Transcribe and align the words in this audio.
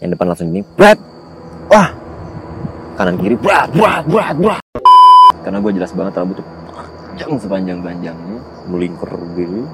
yang 0.00 0.10
depan 0.12 0.26
langsung 0.32 0.48
ini 0.48 0.60
berat 0.74 0.98
wah! 1.68 1.88
Kanan 2.96 3.16
kiri 3.16 3.36
berat 3.36 3.68
berat 3.72 4.04
berat 4.08 4.36
berat 4.36 4.62
karena 5.40 5.56
gue 5.60 5.72
jelas 5.76 5.92
banget 5.96 6.12
rambut 6.20 6.36
tuh 6.40 6.46
panjang 7.16 7.32
sepanjang 7.40 7.78
panjangnya 7.80 8.38
melingkar 8.68 9.12
gini 9.36 9.64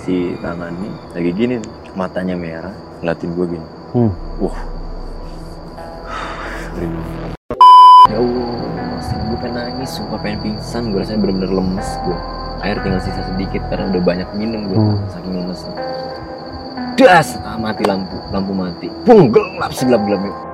si 0.00 0.36
tangannya. 0.44 0.92
Lagi 1.16 1.30
gini 1.32 1.56
matanya 1.96 2.36
merah 2.36 2.74
ngeliatin 3.00 3.30
gue 3.32 3.46
gini. 3.56 3.66
Hmm. 3.96 4.12
wah. 4.36 4.58
Ya 8.12 8.18
Allah 8.20 9.00
sih 9.00 9.16
gue 9.16 9.38
pengen 9.40 9.54
nangis 9.56 9.90
sumpah 9.96 10.18
pengen 10.20 10.38
pingsan. 10.44 10.92
Gue 10.92 11.00
rasanya 11.00 11.20
bener-bener 11.24 11.50
lemes 11.56 11.88
gue 12.04 12.18
air 12.64 12.76
tinggal 12.80 13.00
sisa 13.04 13.22
sedikit 13.28 13.60
karena 13.68 13.92
udah 13.92 14.02
banyak 14.04 14.28
minum 14.36 14.60
gue 14.68 14.76
Hmm. 14.76 14.96
saking 15.12 15.34
lemesnya 15.36 15.72
das 16.96 17.36
ah, 17.42 17.58
mati 17.58 17.82
lampu 17.84 18.16
lampu 18.30 18.52
mati. 18.54 18.88
Bung 19.02 19.30
gelap 19.34 19.70
segelap 19.74 20.02
gelapnya 20.06 20.53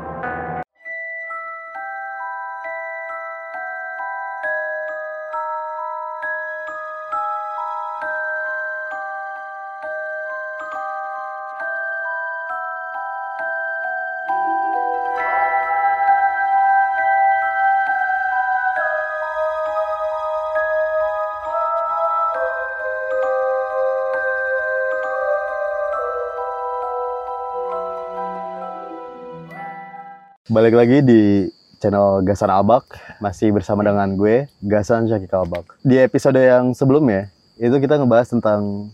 Balik 30.51 30.75
lagi 30.75 30.99
di 30.99 31.47
channel 31.79 32.27
Gasan 32.27 32.51
Abak, 32.51 32.99
masih 33.23 33.55
bersama 33.55 33.87
dengan 33.87 34.19
gue, 34.19 34.51
Gasan 34.59 35.07
Syakik 35.07 35.31
Abak. 35.31 35.79
Di 35.87 36.03
episode 36.03 36.43
yang 36.43 36.75
sebelumnya, 36.75 37.31
itu 37.55 37.71
kita 37.79 37.95
ngebahas 37.95 38.35
tentang 38.35 38.91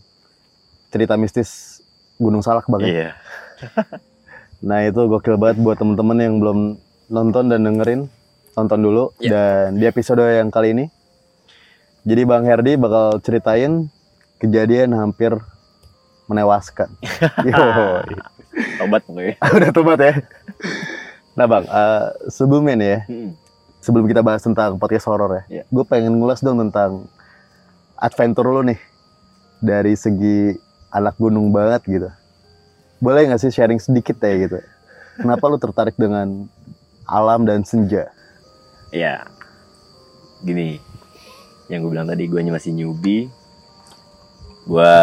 cerita 0.93 1.17
mistis 1.17 1.81
Gunung 2.21 2.45
Salak 2.45 2.69
Bang. 2.69 2.85
ya. 2.85 2.93
iya 2.93 3.09
Nah 4.69 4.85
itu 4.85 5.01
gokil 5.09 5.41
banget 5.41 5.57
buat 5.57 5.81
temen-temen 5.81 6.17
yang 6.21 6.37
belum 6.37 6.59
nonton 7.09 7.49
dan 7.49 7.65
dengerin, 7.65 8.05
tonton 8.53 8.77
dulu. 8.77 9.17
Iya. 9.17 9.33
Dan 9.33 9.81
di 9.81 9.89
episode 9.89 10.29
yang 10.29 10.53
kali 10.53 10.77
ini, 10.77 10.85
jadi 12.05 12.21
Bang 12.29 12.45
Herdi 12.45 12.77
bakal 12.77 13.17
ceritain 13.25 13.89
kejadian 14.37 14.93
hampir 14.93 15.33
menewaskan. 16.29 16.93
Yoi. 17.49 18.13
obat 18.77 19.01
pokoknya 19.09 19.37
Udah 19.57 19.69
tobat 19.73 19.99
ya. 20.05 20.13
Nah 21.37 21.45
bang, 21.45 21.63
eh, 21.63 22.05
sebelumnya 22.27 22.73
nih 22.73 22.89
ya, 22.89 22.99
Hmm. 23.05 23.31
sebelum 23.79 24.09
kita 24.09 24.25
bahas 24.25 24.41
tentang 24.41 24.75
podcast 24.75 25.05
horor 25.05 25.29
ya, 25.31 25.43
Iya. 25.47 25.63
gue 25.69 25.85
pengen 25.85 26.17
ngulas 26.17 26.41
dong 26.41 26.57
tentang 26.59 27.05
adventure 27.95 28.49
lu 28.49 28.65
nih 28.65 28.79
dari 29.57 29.93
segi 29.93 30.57
anak 30.89 31.13
gunung 31.15 31.53
banget 31.53 31.85
gitu. 31.85 32.09
Boleh 32.97 33.29
nggak 33.29 33.37
sih 33.37 33.53
sharing 33.53 33.77
sedikit 33.77 34.17
ya 34.17 34.33
gitu? 34.39 34.57
Kenapa 35.15 35.45
lu 35.45 35.57
tertarik 35.57 35.93
dengan 35.93 36.49
alam 37.05 37.45
dan 37.45 37.61
senja? 37.61 38.09
ya 38.87 39.19
gini 40.39 40.79
yang 41.67 41.83
gue 41.83 41.91
bilang 41.91 42.07
tadi 42.07 42.23
gue 42.23 42.39
masih 42.47 42.71
newbie 42.71 43.27
gue 44.63 44.93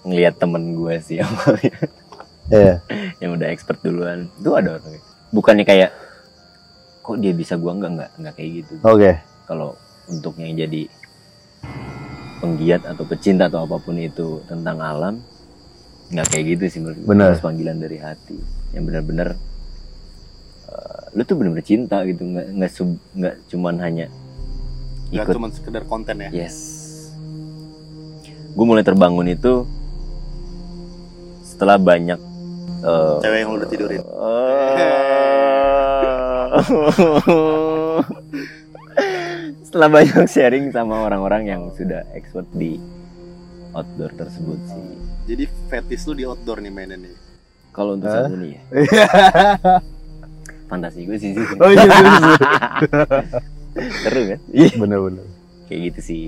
ngelihat 0.00 0.40
temen 0.40 0.72
gue 0.72 0.94
sih 1.04 1.20
awalnya 1.20 1.76
Iya. 2.50 2.74
yang 3.22 3.38
udah 3.38 3.48
expert 3.48 3.78
duluan 3.80 4.26
itu 4.36 4.50
ada 4.52 4.76
orangnya 4.76 5.00
bukannya 5.30 5.64
kayak 5.64 5.90
kok 7.00 7.16
dia 7.22 7.32
bisa 7.32 7.54
gua 7.56 7.72
enggak 7.78 7.90
enggak 7.96 8.10
enggak 8.18 8.34
kayak 8.36 8.50
gitu 8.62 8.74
Oke. 8.82 9.10
kalau 9.46 9.78
untuk 10.10 10.34
yang 10.36 10.58
jadi 10.58 10.90
penggiat 12.40 12.82
atau 12.88 13.04
pecinta 13.06 13.46
atau 13.46 13.68
apa 13.68 13.76
pun 13.78 13.94
itu 14.00 14.42
tentang 14.48 14.80
alam 14.80 15.14
nggak 16.10 16.26
kayak 16.26 16.44
gitu 16.56 16.64
sih 16.66 16.80
menurut 16.82 16.98
Bener. 17.06 17.26
Harus 17.30 17.42
panggilan 17.44 17.78
dari 17.78 17.98
hati 18.02 18.38
yang 18.74 18.82
benar-benar 18.88 19.38
eh, 20.66 21.02
lu 21.14 21.22
tuh 21.22 21.36
benar-benar 21.38 21.66
cinta 21.66 22.02
gitu 22.02 22.22
nggak 22.26 22.46
nggak 22.58 22.70
sub- 22.72 23.02
nggak 23.14 23.34
cuman 23.46 23.74
hanya 23.78 24.06
ikut 25.10 25.34
cuma 25.34 25.50
sekedar 25.50 25.82
konten 25.86 26.22
ya? 26.22 26.30
yes 26.30 26.56
gue 28.50 28.64
mulai 28.66 28.82
terbangun 28.82 29.30
itu 29.30 29.66
setelah 31.46 31.78
banyak 31.78 32.18
eh, 32.84 33.14
Cewek 33.22 33.38
yang 33.42 33.50
udah 33.56 33.68
tidurin. 33.68 34.02
Setelah 39.70 39.88
banyak 39.88 40.26
sharing 40.26 40.74
sama 40.74 41.06
orang-orang 41.06 41.46
yang 41.46 41.62
sudah 41.78 42.02
expert 42.18 42.46
di 42.58 42.82
outdoor 43.70 44.10
tersebut 44.18 44.58
sih. 44.66 44.86
Jadi 45.30 45.44
fetis 45.70 46.02
lu 46.10 46.18
di 46.18 46.24
outdoor 46.26 46.58
nih 46.58 46.72
mainnya 46.74 46.98
nih. 46.98 47.14
Kalau 47.70 47.94
untuk 47.94 48.10
saat 48.10 48.34
ini 48.34 48.58
ya, 48.58 48.62
fantasi 50.70 51.06
gue 51.06 51.18
sih, 51.22 51.38
sih. 51.38 51.46
oh 51.62 51.70
iya, 51.70 51.86
iya, 51.86 52.02
iya. 52.02 52.34
seru 54.02 54.22
kan? 54.26 54.40
Bener-bener. 54.74 55.26
Kayak 55.70 55.80
gitu 55.94 56.00
sih. 56.02 56.22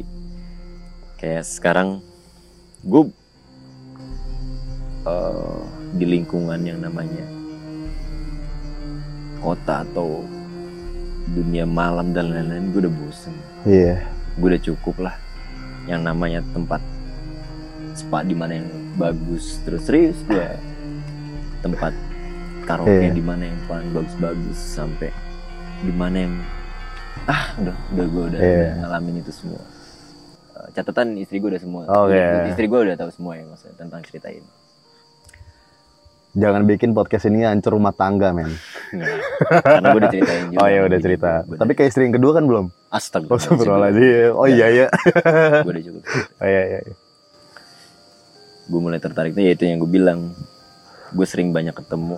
Kayak 1.19 1.43
sekarang 1.51 1.99
gue 2.87 3.11
eh, 5.03 5.59
di 5.93 6.05
lingkungan 6.07 6.61
yang 6.61 6.79
namanya 6.79 7.25
kota 9.39 9.83
atau 9.83 10.23
dunia 11.29 11.65
malam 11.65 12.11
dan 12.11 12.31
lain-lain 12.31 12.71
gue 12.71 12.81
udah 12.81 12.95
bosen. 12.97 13.35
Iya. 13.63 14.03
gue 14.33 14.49
udah 14.49 14.63
cukup 14.65 14.97
lah 15.03 15.15
yang 15.85 16.01
namanya 16.01 16.41
tempat 16.51 16.81
spa 17.93 18.25
di 18.25 18.33
mana 18.33 18.57
yang 18.57 18.69
bagus 18.95 19.61
terus 19.61 19.85
serius 19.85 20.17
gue 20.25 20.47
tempat 21.61 21.93
karaoke 22.65 22.91
Iya. 23.03 23.13
di 23.13 23.21
mana 23.21 23.45
yang 23.45 23.61
paling 23.67 23.93
bagus-bagus 23.93 24.57
sampai 24.57 25.13
di 25.79 25.93
mana 25.93 26.17
yang 26.25 26.35
ah 27.23 27.53
udah 27.57 27.77
udah 27.93 28.07
gue 28.09 28.25
udah, 28.31 28.41
Iya. 28.41 28.57
udah 28.57 28.73
ngalamin 28.81 29.15
itu 29.21 29.33
semua 29.33 29.63
Eh, 30.53 30.69
catatan 30.71 31.17
istri 31.17 31.37
gue 31.37 31.49
udah 31.49 31.61
semua 31.61 31.83
Oke. 31.85 32.25
istri 32.49 32.65
gue 32.67 32.81
udah 32.83 32.95
tahu 32.95 33.11
semua 33.11 33.33
ya 33.35 33.45
maksudnya 33.45 33.75
tentang 33.75 34.01
cerita 34.03 34.29
ini 34.29 34.49
Jangan 36.33 36.65
bikin 36.65 36.91
podcast 36.91 37.29
ini 37.29 37.45
hancur 37.45 37.77
rumah 37.77 37.93
tangga, 37.93 38.33
men. 38.33 38.49
Nggak. 38.89 39.17
karena 39.63 39.87
gue 39.87 39.99
udah 39.99 40.11
ceritain 40.11 40.43
juga 40.47 40.61
Oh 40.63 40.67
iya 40.67 40.81
udah 40.83 40.99
cerita. 40.99 41.31
gua- 41.43 41.59
Tapi 41.59 41.73
kayak 41.75 41.89
istri 41.89 42.03
yang 42.05 42.15
kedua 42.15 42.33
kan 42.33 42.45
belum? 42.45 42.67
astaga 42.89 43.25
Oh. 43.27 43.37
Oh 44.35 44.47
iya 44.47 44.67
iya. 44.69 44.87
gue 45.61 45.69
udah 45.71 45.83
cukup 45.83 46.03
Oh 46.39 46.47
iya 46.47 46.63
iya. 46.67 46.79
iya. 46.83 46.95
gue 48.63 48.81
mulai 48.81 48.97
tertariknya 48.99 49.43
yaitu 49.45 49.65
yang 49.65 49.77
gue 49.77 49.91
bilang 49.91 50.33
gue 51.11 51.27
sering 51.27 51.51
banyak 51.51 51.73
ketemu 51.73 52.17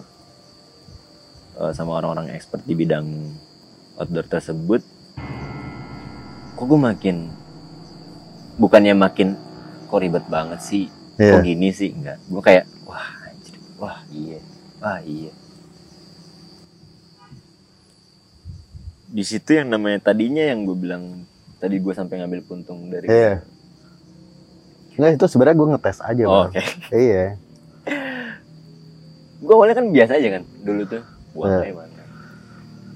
eh, 1.56 1.72
sama 1.72 1.94
orang-orang 1.94 2.30
expert 2.30 2.62
di 2.62 2.74
bidang 2.74 3.06
outdoor 3.96 4.26
tersebut 4.28 4.82
kok 6.52 6.64
gue 6.64 6.80
makin 6.80 7.30
bukannya 8.56 8.94
makin 8.94 9.34
kok 9.84 9.98
ribet 9.98 10.26
banget 10.28 10.58
sih 10.60 10.86
Iya. 11.14 11.30
kok 11.32 11.42
gini 11.44 11.70
sih 11.70 11.90
enggak 11.90 12.18
gue 12.20 12.42
kayak 12.42 12.66
wah 12.84 13.02
wah 13.76 13.98
iya 14.08 14.38
wah 14.78 15.00
iya 15.00 15.32
di 19.06 19.22
situ 19.22 19.54
yang 19.54 19.70
namanya 19.70 20.02
tadinya 20.02 20.42
yang 20.42 20.66
gue 20.66 20.74
bilang 20.74 21.22
tadi 21.56 21.78
gue 21.78 21.94
sampai 21.94 22.18
ngambil 22.18 22.42
puntung 22.42 22.90
dari 22.90 23.06
Iya. 23.06 23.34
Enggak 24.94 25.10
itu 25.16 25.26
sebenarnya 25.26 25.56
gue 25.56 25.68
ngetes 25.70 25.98
aja, 26.00 26.22
Oh, 26.24 26.46
oke 26.46 26.62
Iya. 26.90 27.38
gue 29.38 29.52
awalnya 29.52 29.76
kan 29.76 29.86
biasa 29.88 30.12
aja 30.16 30.28
kan 30.34 30.42
dulu 30.60 30.82
tuh 30.88 31.02
wah 31.32 31.46
Iya. 31.46 31.58
kayak 31.62 31.76
mana 31.76 32.02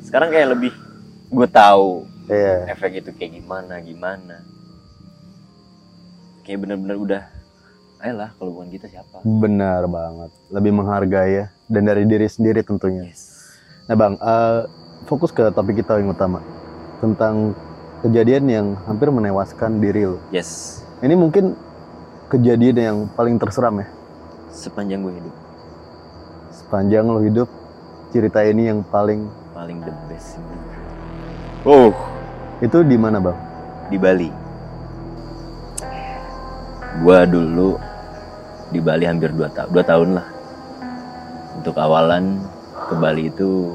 sekarang 0.00 0.28
kayak 0.32 0.48
lebih 0.56 0.72
gue 1.28 1.48
tahu 1.48 2.08
Iya. 2.26 2.56
efek 2.72 2.92
itu 2.98 3.10
kayak 3.12 3.32
gimana 3.36 3.74
gimana 3.78 4.36
kayak 6.42 6.58
bener-bener 6.58 6.96
udah 6.96 7.22
ayolah 8.02 8.30
kalau 8.38 8.50
bukan 8.54 8.68
kita 8.70 8.86
siapa 8.86 9.22
Benar 9.26 9.90
banget. 9.90 10.30
Lebih 10.54 10.72
menghargai 10.74 11.30
ya 11.34 11.46
dan 11.66 11.82
dari 11.84 12.06
diri 12.06 12.26
sendiri 12.30 12.62
tentunya. 12.62 13.06
yes 13.10 13.36
Nah, 13.88 13.96
Bang, 13.96 14.20
eh, 14.20 14.68
fokus 15.08 15.32
ke 15.32 15.48
topik 15.48 15.80
kita 15.80 15.96
yang 15.96 16.12
utama 16.12 16.44
tentang 17.00 17.56
kejadian 18.04 18.44
yang 18.46 18.66
hampir 18.84 19.08
menewaskan 19.08 19.80
diri 19.80 20.04
lo. 20.04 20.20
yes 20.30 20.82
Ini 21.00 21.14
mungkin 21.14 21.56
kejadian 22.28 22.76
yang 22.76 22.96
paling 23.16 23.40
terseram 23.40 23.80
ya 23.80 23.88
sepanjang 24.52 25.00
gue 25.00 25.14
hidup 25.16 25.34
sepanjang 26.52 27.06
lo 27.08 27.20
hidup. 27.24 27.48
Cerita 28.08 28.40
ini 28.40 28.72
yang 28.72 28.80
paling 28.88 29.28
paling 29.52 29.84
the 29.84 29.92
best 30.08 30.40
oh 31.68 31.92
itu 32.64 32.80
di 32.84 32.96
mana, 32.96 33.20
Bang? 33.20 33.36
di 33.88 33.96
Bali 33.96 34.28
gue 36.98 37.20
dulu 37.30 37.76
di 38.69 38.79
Bali 38.85 39.09
hampir 39.09 39.32
2 39.32 39.49
tahun 39.56 39.69
dua 39.73 39.85
tahun 39.85 40.09
lah. 40.20 40.26
Untuk 41.59 41.75
awalan 41.81 42.38
ke 42.88 42.94
Bali 42.97 43.29
itu 43.29 43.75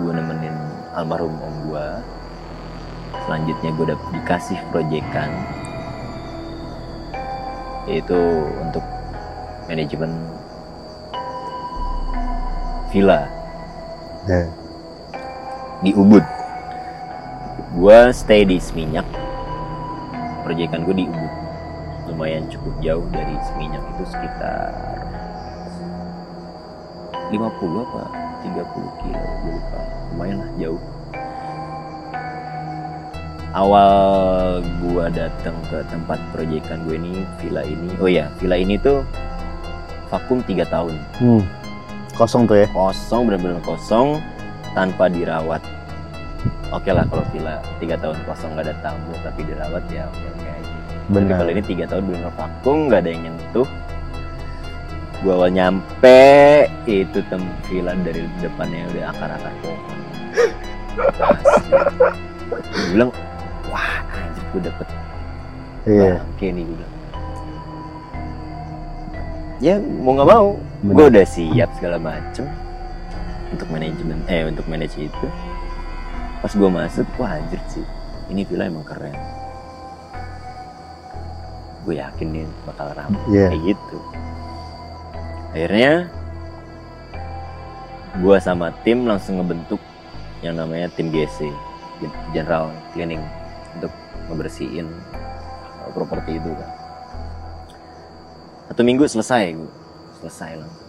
gue 0.00 0.12
nemenin 0.12 0.56
almarhum 0.96 1.36
om 1.40 1.54
gue 1.68 1.86
selanjutnya 3.28 3.70
gue 3.76 3.86
dapet 3.92 4.08
dikasih 4.16 4.58
proyekan 4.72 5.28
yaitu 7.84 8.16
untuk 8.64 8.84
manajemen 9.68 10.12
villa 12.88 13.28
Ya. 14.28 14.44
di 15.80 15.96
Ubud. 15.96 16.20
Gue 17.72 17.98
stay 18.12 18.44
di 18.44 18.60
Seminyak. 18.60 19.08
Proyekan 20.44 20.84
gue 20.84 20.92
di 20.92 21.04
Ubud 21.08 21.39
lumayan 22.20 22.44
cukup 22.52 22.76
jauh 22.84 23.06
dari 23.16 23.32
Seminyak 23.48 23.80
itu 23.96 24.04
sekitar 24.12 24.76
50 27.32 27.40
apa 27.80 28.04
30 28.44 29.00
kilo 29.00 29.24
gue 29.24 29.52
lupa. 29.56 29.80
Lumayan 30.12 30.36
lah 30.44 30.50
jauh. 30.60 30.82
Awal 33.56 34.60
gua 34.84 35.08
datang 35.08 35.56
ke 35.72 35.80
tempat 35.88 36.20
proyekan 36.36 36.84
gue 36.84 37.00
ini 37.00 37.24
villa 37.40 37.64
ini 37.64 37.88
oh 37.96 38.10
ya 38.12 38.28
villa 38.36 38.60
ini 38.60 38.76
tuh 38.76 39.00
vakum 40.12 40.44
tiga 40.44 40.68
tahun. 40.68 40.92
Hmm. 41.24 41.40
Kosong 42.20 42.44
tuh 42.44 42.60
ya. 42.60 42.68
kosong 42.68 43.32
benar-benar 43.32 43.64
kosong 43.64 44.20
tanpa 44.76 45.08
dirawat. 45.08 45.64
Oke 46.68 46.92
lah 46.92 47.08
kalau 47.08 47.24
villa 47.32 47.64
tiga 47.80 47.96
tahun 47.96 48.20
kosong 48.28 48.60
nggak 48.60 48.68
ada 48.68 48.76
tamu 48.84 49.16
tapi 49.24 49.40
dirawat 49.48 49.88
ya 49.88 50.04
oke 50.04 50.28
oke 50.36 50.69
aja 51.10 51.18
tapi 51.18 51.26
Benar. 51.26 51.38
kalau 51.42 51.50
ini 51.50 51.62
tiga 51.66 51.84
tahun 51.90 52.04
benar 52.06 52.32
vakum 52.38 52.76
nggak 52.86 53.00
ada 53.02 53.10
yang 53.10 53.22
nyentuh 53.26 53.68
gua 55.20 55.32
awal 55.36 55.50
nyampe 55.50 56.22
itu 56.86 57.18
tem 57.28 57.42
villa 57.68 57.92
dari 58.00 58.24
depannya 58.40 58.88
udah 58.88 59.04
akar-akar 59.12 59.52
pohon. 59.60 59.98
Gua 62.48 62.86
bilang 62.88 63.10
wah 63.68 64.00
anjir 64.10 64.44
gue 64.50 64.60
dapet 64.64 64.86
Iya. 65.80 66.12
bangke 66.20 66.46
nih 66.52 66.62
gue 66.62 66.76
bilang 66.76 66.94
ya 69.60 69.74
mau 69.76 70.12
nggak 70.14 70.28
mau 70.28 70.48
Benar. 70.80 70.94
gue 70.96 71.06
udah 71.12 71.26
siap 71.26 71.68
segala 71.76 71.96
macem 72.00 72.44
untuk 73.50 73.66
manajemen 73.68 74.18
eh 74.24 74.46
untuk 74.48 74.64
manage 74.70 74.96
itu 74.96 75.26
pas 76.40 76.52
gue 76.52 76.70
masuk 76.70 77.04
wah 77.20 77.36
anjir 77.36 77.60
sih 77.68 77.84
ini 78.32 78.46
villa 78.48 78.68
emang 78.70 78.86
keren 78.88 79.12
gue 81.80 81.94
yakin 81.96 82.28
nih 82.30 82.46
bakal 82.64 82.92
ramai 82.92 83.20
Iya. 83.28 83.48
kayak 83.48 83.62
gitu. 83.66 83.96
Akhirnya 85.50 85.92
gue 88.16 88.36
sama 88.38 88.74
tim 88.82 89.06
langsung 89.06 89.38
ngebentuk 89.38 89.80
yang 90.40 90.56
namanya 90.56 90.90
tim 90.92 91.08
GC 91.08 91.48
General 92.32 92.68
Cleaning 92.92 93.22
untuk 93.76 93.92
ngebersihin 94.26 94.88
properti 95.90 96.38
itu 96.38 96.50
kan. 96.54 96.70
Satu 98.66 98.82
minggu 98.82 99.04
selesai 99.04 99.52
gue 99.52 99.70
selesai 100.20 100.60
langsung 100.60 100.86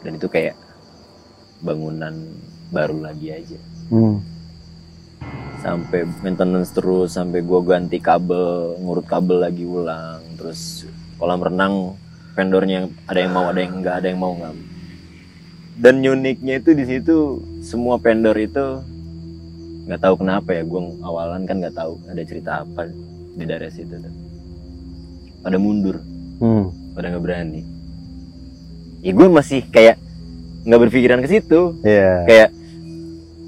dan 0.00 0.16
itu 0.16 0.26
kayak 0.26 0.56
bangunan 1.60 2.14
baru 2.70 3.04
lagi 3.04 3.30
aja. 3.30 3.58
Hmm. 3.88 4.18
Sampai 5.60 6.08
maintenance 6.24 6.72
terus 6.72 7.14
sampai 7.14 7.44
gua 7.44 7.60
ganti 7.60 8.00
kabel 8.00 8.76
ngurut 8.80 9.04
kabel 9.04 9.44
lagi 9.44 9.64
ulang 9.64 10.24
terus 10.40 10.88
kolam 11.20 11.40
renang 11.40 11.94
vendornya 12.32 12.88
ada 13.04 13.18
yang 13.20 13.32
mau 13.32 13.46
ada 13.48 13.60
yang 13.60 13.74
enggak 13.80 13.94
ada 14.00 14.06
yang 14.08 14.20
mau 14.20 14.32
nggak 14.32 14.54
dan 15.80 15.94
uniknya 16.00 16.60
itu 16.60 16.70
di 16.72 16.84
situ 16.84 17.16
semua 17.60 17.96
vendor 17.96 18.36
itu 18.36 18.80
nggak 19.84 20.00
tahu 20.00 20.14
kenapa 20.20 20.56
ya 20.56 20.62
gua 20.64 20.80
awalan 21.04 21.44
kan 21.44 21.60
nggak 21.60 21.76
tahu 21.76 22.00
ada 22.08 22.22
cerita 22.24 22.64
apa 22.64 22.88
di 23.30 23.44
daerah 23.46 23.70
situ 23.70 23.94
tuh. 23.94 24.14
pada 25.40 25.56
mundur 25.56 26.00
Hmm. 26.40 26.72
pada 26.96 27.12
nggak 27.12 27.20
berani 27.20 27.60
ya 29.04 29.12
gue 29.12 29.28
masih 29.28 29.60
kayak 29.68 30.00
nggak 30.64 30.80
berpikiran 30.88 31.20
ke 31.20 31.28
situ 31.28 31.76
Iya. 31.84 32.24
kayak 32.24 32.48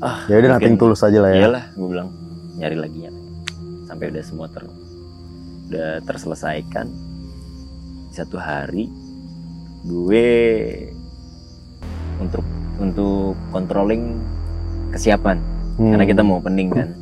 ah 0.03 0.27
Ya 0.27 0.37
udah 0.37 0.59
nating 0.59 0.75
tulus 0.77 1.01
aja 1.01 1.19
lah 1.19 1.31
ya. 1.31 1.47
iyalah 1.47 1.65
gue 1.71 1.87
bilang 1.87 2.09
nyari 2.55 2.77
lagi 2.77 2.99
ya 3.01 3.13
sampai 3.87 4.11
udah 4.11 4.23
semua 4.23 4.47
ter 4.47 4.67
udah 5.69 6.03
terselesaikan 6.03 6.87
satu 8.11 8.37
hari 8.37 8.91
gue 9.83 10.29
untuk 12.19 12.45
untuk 12.77 13.35
controlling 13.49 14.19
kesiapan 14.91 15.39
Hmm. 15.73 15.89
karena 15.89 16.05
kita 16.05 16.21
mau 16.21 16.37
opening 16.37 16.69
kan 16.69 16.93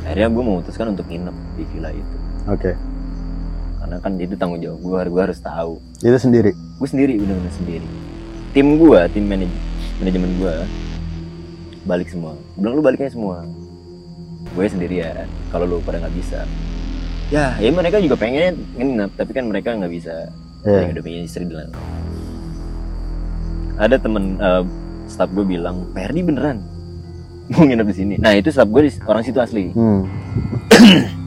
akhirnya 0.00 0.28
gue 0.30 0.44
memutuskan 0.44 0.86
untuk 0.88 1.02
nginep 1.04 1.34
di 1.52 1.64
villa 1.66 1.90
itu 1.90 2.16
Oke. 2.46 2.72
karena 3.80 3.96
kan 3.98 4.12
itu 4.16 4.34
tanggung 4.36 4.60
jawab 4.60 4.78
gue 4.78 4.98
gue 5.10 5.22
harus 5.24 5.40
tahu 5.40 5.82
Itu 5.98 6.14
sendiri. 6.14 6.54
gue 6.54 6.86
sendiri 6.86 7.16
bener-bener 7.16 7.50
sendiri 7.50 7.86
tim 8.52 8.78
gue 8.78 9.00
tim 9.10 9.24
manaj 9.24 9.50
manajemen 10.00 10.30
gue 10.40 10.54
balik 11.84 12.08
semua. 12.08 12.34
Bilang 12.56 12.80
lu 12.80 12.82
baliknya 12.82 13.10
semua. 13.12 13.44
Gue 14.54 14.66
sendirian 14.68 15.28
kalau 15.52 15.68
lu 15.68 15.76
pada 15.84 16.00
nggak 16.00 16.14
bisa. 16.16 16.48
Ya 17.32 17.56
ya 17.56 17.70
mereka 17.72 18.00
juga 18.00 18.16
pengen 18.20 18.60
nginep 18.76 19.10
tapi 19.16 19.30
kan 19.32 19.44
mereka 19.48 19.76
nggak 19.76 19.92
bisa. 19.92 20.28
Iya. 20.64 20.88
yang 20.88 20.96
udah 20.96 21.04
punya 21.04 21.20
istri 21.28 21.44
dan 21.44 21.68
ada 23.76 24.00
temen 24.00 24.40
eh, 24.40 24.64
staff 25.12 25.28
gue 25.36 25.44
bilang 25.44 25.92
Perdi 25.92 26.24
beneran 26.24 26.64
mau 27.52 27.68
nginep 27.68 27.86
di 27.92 27.96
sini. 27.96 28.14
Nah 28.16 28.32
itu 28.32 28.48
staff 28.48 28.68
gue 28.72 28.88
orang 29.04 29.20
situ 29.20 29.38
asli. 29.44 29.76
Hmm. 29.76 30.08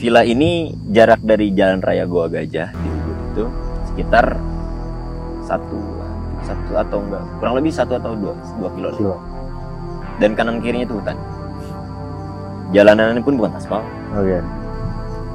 villa 0.00 0.24
ini 0.24 0.72
jarak 0.88 1.20
dari 1.20 1.52
jalan 1.52 1.84
raya 1.84 2.08
Goa 2.08 2.32
Gajah 2.32 2.72
di 2.72 2.88
Ubud 2.88 3.18
itu 3.20 3.44
sekitar 3.92 4.40
satu 5.44 5.99
satu 6.50 6.72
atau 6.82 6.98
enggak. 6.98 7.24
Kurang 7.38 7.54
lebih 7.62 7.70
satu 7.70 7.92
atau 7.94 8.12
dua 8.18 8.34
dua 8.58 8.70
kilo. 8.74 8.90
Kilo. 8.98 9.16
dan 10.20 10.36
kanan 10.36 10.60
kirinya 10.60 10.84
itu 10.84 11.00
hutan. 11.00 11.16
Jalanannya 12.76 13.24
pun 13.24 13.40
bukan 13.40 13.56
aspal. 13.56 13.80
Oke. 14.12 14.42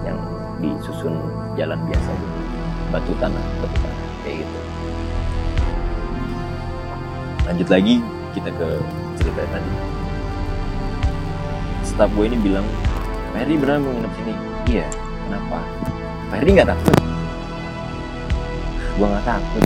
yang 0.05 0.21
disusun 0.61 1.17
jalan 1.57 1.79
biasa 1.89 2.09
gitu 2.13 2.39
batu 2.93 3.11
tanah 3.17 3.43
batu 3.63 3.77
tanah. 3.81 3.99
Kayak 4.21 4.35
gitu. 4.45 4.57
Lanjut 7.49 7.67
lagi 7.73 7.95
kita 8.37 8.49
ke 8.53 8.67
cerita 9.17 9.41
tadi. 9.49 9.71
Staff 11.81 12.11
gue 12.13 12.25
ini 12.29 12.37
bilang 12.37 12.65
Heri 13.33 13.57
beneran 13.57 13.81
mau 13.81 13.91
nginep 13.97 14.13
sini. 14.21 14.33
Iya 14.69 14.85
kenapa? 15.25 15.59
Heri 16.29 16.49
nggak 16.61 16.69
takut. 16.69 16.95
Gue 18.95 19.07
nggak 19.09 19.25
takut 19.25 19.65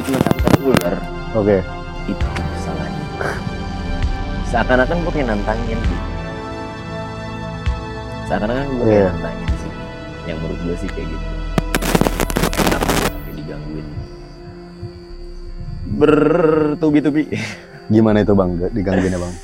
gue 0.00 0.08
cuma 0.08 0.20
takut 0.24 0.72
ular. 0.72 0.96
Oke. 1.36 1.60
itu 2.08 2.26
kesalahannya 2.56 3.04
seakan-akan 4.48 4.96
gue 5.04 5.12
kayak 5.12 5.28
nantangin 5.28 5.76
gitu 5.76 5.96
seakan-akan 8.24 8.64
gue 8.64 8.80
kayak 8.80 8.96
Iya. 8.96 9.08
nantangin 9.12 9.48
sih. 9.60 9.72
Yang 10.24 10.36
menurut 10.40 10.58
gue 10.64 10.76
sih 10.80 10.88
kayak 10.88 11.06
gitu. 11.12 11.26
Kenapa 12.48 12.88
gue 12.88 13.08
sampai 13.12 13.32
digangguin. 13.36 13.86
Bertubi-tubi. 16.00 17.22
Gimana 17.92 18.24
itu 18.24 18.32
bang? 18.32 18.50
Digangguin 18.72 19.12
ya 19.12 19.20
bang? 19.20 19.34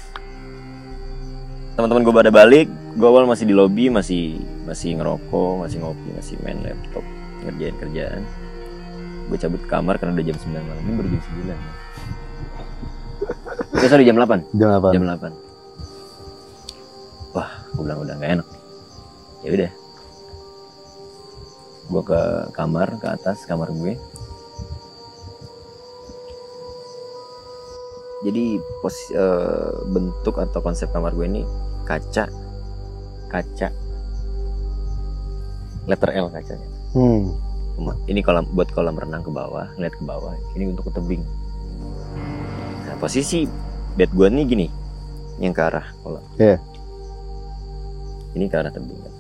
teman-teman 1.76 2.08
gue 2.08 2.14
pada 2.16 2.32
balik. 2.32 2.66
Gue 2.96 3.04
awal 3.04 3.28
masih 3.28 3.44
di 3.44 3.52
lobi 3.52 3.92
masih 3.92 4.40
masih 4.64 4.96
ngerokok 4.96 5.68
masih 5.68 5.84
ngopi 5.84 6.08
masih 6.16 6.34
main 6.40 6.56
laptop. 6.64 7.04
Ngerjain 7.44 7.76
kerjaan 7.76 8.24
gue 9.26 9.36
cabut 9.36 9.58
ke 9.58 9.66
kamar 9.66 9.96
karena 9.96 10.14
udah 10.14 10.24
jam 10.24 10.36
9 10.38 10.54
malam. 10.56 10.82
Ini 10.82 10.92
baru 10.94 11.08
jam 11.08 11.22
9 11.22 11.50
Eh, 13.76 13.88
sorry 13.88 14.04
jam 14.04 14.16
8 14.16 14.40
Jam 14.52 14.70
apa? 14.72 14.88
jam 14.90 15.04
8 15.04 15.30
wah 17.30 17.44
gue 17.68 17.82
bilang 17.82 18.00
udah 18.00 18.14
nggak 18.16 18.32
enak. 18.34 18.48
Ya 19.42 19.50
udah. 19.52 19.70
Gue 21.86 22.02
ke 22.02 22.20
kamar 22.50 22.88
ke 22.96 23.06
atas 23.06 23.44
kamar 23.44 23.68
gue. 23.70 23.92
Jadi 28.24 28.44
pos 28.80 28.96
eh, 29.12 29.70
bentuk 29.86 30.34
atau 30.34 30.58
konsep 30.58 30.88
kamar 30.88 31.12
gue 31.12 31.26
ini 31.26 31.42
kaca. 31.84 32.26
Kaca. 33.28 33.68
Letter 35.86 36.10
L 36.16 36.32
kacanya. 36.32 36.66
Hmm. 36.90 37.36
Ini 38.06 38.20
kolam 38.22 38.46
buat 38.50 38.70
kolam 38.70 38.94
renang 38.94 39.20
ke 39.20 39.28
bawah 39.28 39.68
ngeliat 39.74 39.92
ke 39.92 40.02
bawah 40.02 40.32
ini 40.54 40.70
untuk 40.70 40.88
ke 40.88 40.96
tebing 40.96 41.20
nah 42.82 42.94
posisi 42.96 43.44
bed 43.92 44.08
gua 44.10 44.28
nih 44.28 44.44
gini 44.44 44.66
yang 45.36 45.50
ke 45.50 45.60
arah 45.60 45.84
kolam 46.00 46.22
Iya. 46.36 46.56
ini 48.32 48.46
ke 48.46 48.56
arah 48.56 48.70
tebing 48.70 48.96
kan 48.96 49.12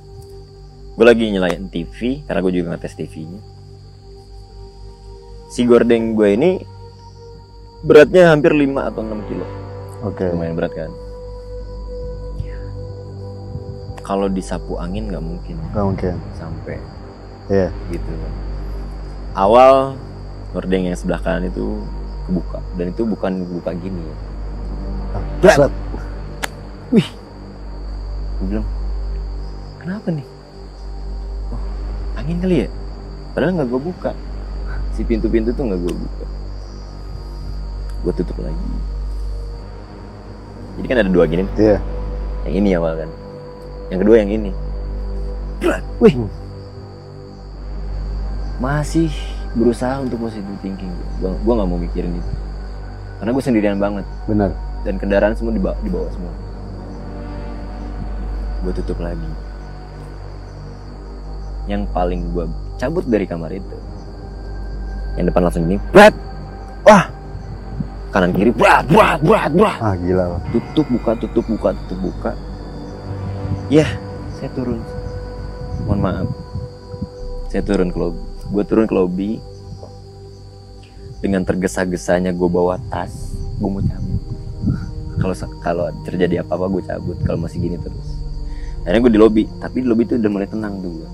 gue 0.96 1.04
lagi 1.04 1.28
nyalain 1.28 1.68
TV 1.68 2.24
karena 2.24 2.40
gue 2.40 2.52
juga 2.54 2.66
ngetes 2.72 2.96
TV-nya 2.96 3.40
si 5.46 5.60
gordeng 5.62 6.14
gue 6.14 6.28
ini 6.30 6.50
beratnya 7.82 8.32
hampir 8.32 8.50
5 8.50 8.64
atau 8.82 9.04
6 9.04 9.28
kilo 9.28 9.46
Oke. 10.02 10.24
lumayan 10.26 10.56
berat 10.56 10.72
kan 10.72 10.90
kalau 14.00 14.30
disapu 14.30 14.78
angin 14.78 15.10
nggak 15.10 15.20
mungkin 15.20 15.56
Nggak 15.68 15.84
mungkin. 15.84 16.14
sampai 16.32 16.78
Iya. 17.46 17.68
gitu 17.90 18.08
kan 18.08 18.32
awal 19.36 19.94
gordeng 20.56 20.88
yang 20.88 20.96
sebelah 20.96 21.20
kanan 21.20 21.52
itu 21.52 21.84
kebuka. 22.26 22.58
Dan 22.80 22.86
itu 22.90 23.02
bukan 23.04 23.32
buka 23.44 23.70
gini. 23.76 24.00
Ya 24.00 24.16
Berat. 25.44 25.68
Set. 25.68 25.72
gue 28.36 28.46
bilang 28.52 28.68
kenapa 29.80 30.08
nih? 30.12 30.26
Oh 31.52 31.62
angin 32.16 32.36
kali 32.40 32.56
ya? 32.64 32.68
Padahal 33.36 33.52
nggak 33.60 33.68
gue 33.68 33.80
buka. 33.80 34.10
Si 34.96 35.04
pintu-pintu 35.04 35.52
tuh 35.52 35.68
nggak 35.68 35.80
gue 35.84 35.94
buka. 35.94 36.26
Gue 38.04 38.12
tutup 38.16 38.36
lagi. 38.40 38.68
Jadi 40.80 40.86
kan 40.88 40.98
ada 41.04 41.10
dua 41.12 41.24
gini. 41.28 41.44
Iya. 41.56 41.78
yang 42.48 42.54
ini 42.62 42.68
awal 42.78 42.94
kan. 42.96 43.10
Yang 43.92 43.98
kedua 44.04 44.16
yang 44.20 44.30
ini. 44.32 44.50
Berat. 45.60 45.84
wih. 46.00 46.16
Hmm. 46.16 46.45
Masih 48.56 49.12
berusaha 49.56 50.00
untuk 50.00 50.20
positive 50.20 50.58
thinking 50.60 50.92
gue 51.20 51.30
gue 51.32 51.52
nggak 51.52 51.68
mau 51.68 51.80
mikirin 51.80 52.12
itu. 52.12 52.32
Karena 53.20 53.30
gue 53.32 53.44
sendirian 53.44 53.78
banget. 53.80 54.04
Benar. 54.28 54.52
dan 54.86 55.02
kendaraan 55.02 55.34
semua 55.34 55.50
dibawa, 55.50 55.74
dibawa 55.82 56.06
semua. 56.14 56.30
Gue 58.62 58.70
tutup 58.70 59.02
lagi. 59.02 59.26
Yang 61.66 61.90
paling 61.90 62.22
gue 62.30 62.46
cabut 62.78 63.02
dari 63.08 63.26
kamar 63.26 63.50
itu 63.50 63.76
yang 65.16 65.26
depan 65.32 65.48
langsung 65.48 65.64
ini 65.64 65.80
berat 65.90 66.12
wah! 66.84 67.08
Kanan 68.12 68.32
kiri 68.36 68.52
berat 68.52 68.84
berat 68.88 69.20
berat 69.24 69.50
berat 69.52 69.78
Ah 69.80 69.96
gila 69.96 70.24
loh. 70.36 70.40
tutup 70.52 70.86
buka 70.92 71.12
tutup 71.18 71.44
buka 71.48 71.68
tutup 71.84 71.98
buka. 72.12 72.32
Ya 73.72 73.88
saya 74.36 74.52
turun. 74.52 74.80
Mohon 75.88 76.00
maaf. 76.00 76.28
Saya 77.48 77.62
turun 77.64 77.88
ke 77.88 77.98
lobby 77.98 78.25
gue 78.52 78.62
turun 78.66 78.86
ke 78.86 78.94
lobby 78.94 79.30
dengan 81.24 81.42
tergesa-gesanya 81.42 82.30
gue 82.30 82.48
bawa 82.48 82.78
tas 82.92 83.34
gue 83.56 83.68
mau 83.68 83.80
cabut. 83.80 84.20
Kalau 85.16 85.34
kalau 85.64 85.84
terjadi 86.04 86.44
apa-apa 86.44 86.68
gue 86.76 86.82
cabut 86.84 87.16
kalau 87.24 87.40
masih 87.40 87.58
gini 87.62 87.80
terus. 87.80 88.08
Akhirnya 88.84 89.00
gue 89.02 89.12
di 89.16 89.20
lobby 89.20 89.44
tapi 89.58 89.82
di 89.82 89.88
lobby 89.88 90.04
itu 90.06 90.14
udah 90.20 90.30
mulai 90.30 90.48
tenang 90.48 90.78
tuh 90.78 90.92
gue 90.92 91.10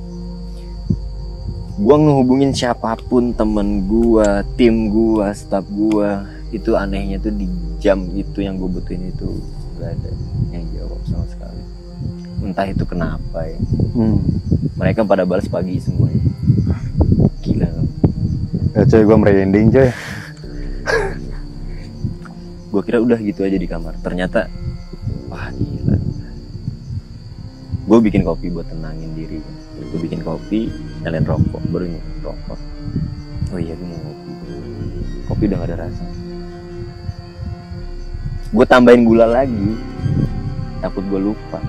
gue 1.73 1.97
ngehubungin 1.97 2.53
siapa 2.53 3.01
pun 3.09 3.33
temen 3.33 3.89
gue 3.89 4.29
tim 4.61 4.93
gue 4.93 5.27
staff 5.33 5.65
gue 5.67 6.09
itu 6.53 6.77
anehnya 6.77 7.17
tuh 7.17 7.33
di 7.33 7.49
jam 7.81 8.07
itu 8.13 8.45
yang 8.45 8.61
gue 8.61 8.69
butuhin 8.69 9.09
itu 9.09 9.41
nggak 9.81 9.91
ada 9.99 10.11
yang 10.55 10.65
jawab 10.77 11.01
sama 11.09 11.27
sekali. 11.27 11.63
Entah 12.45 12.67
itu 12.71 12.85
kenapa 12.87 13.39
ya. 13.43 13.59
Hmm. 13.99 14.21
mereka 14.79 15.03
pada 15.03 15.27
balas 15.27 15.51
pagi 15.51 15.83
semuanya? 15.83 16.22
Ya 18.73 18.89
coy 18.89 19.05
gue 19.05 19.17
merinding 19.21 19.69
coy. 19.69 19.89
gue 22.73 22.83
kira 22.89 23.05
udah 23.05 23.21
gitu 23.21 23.45
aja 23.45 23.61
di 23.61 23.69
kamar. 23.69 24.01
Ternyata 24.01 24.49
wah 25.29 25.53
gila. 25.53 26.01
Gue 27.85 27.99
bikin 28.01 28.25
kopi 28.25 28.49
buat 28.49 28.65
tenangin 28.73 29.13
diri. 29.13 29.45
Gue 29.77 30.01
bikin 30.01 30.25
kopi 30.25 30.73
nyalain 31.05 31.29
rokok. 31.29 31.61
Baru 31.69 31.85
nyalain 31.85 32.21
rokok. 32.25 32.61
Oh 33.53 33.61
iya 33.61 33.77
gue 33.77 33.85
mau 33.85 34.01
kopi 34.01 34.33
kopi 35.29 35.43
udah 35.53 35.57
gak 35.61 35.69
ada 35.69 35.77
rasa. 35.85 36.05
Gue 38.57 38.65
tambahin 38.65 39.05
gula 39.05 39.29
lagi. 39.29 39.77
Takut 40.81 41.05
gue 41.13 41.21
lupa. 41.21 41.61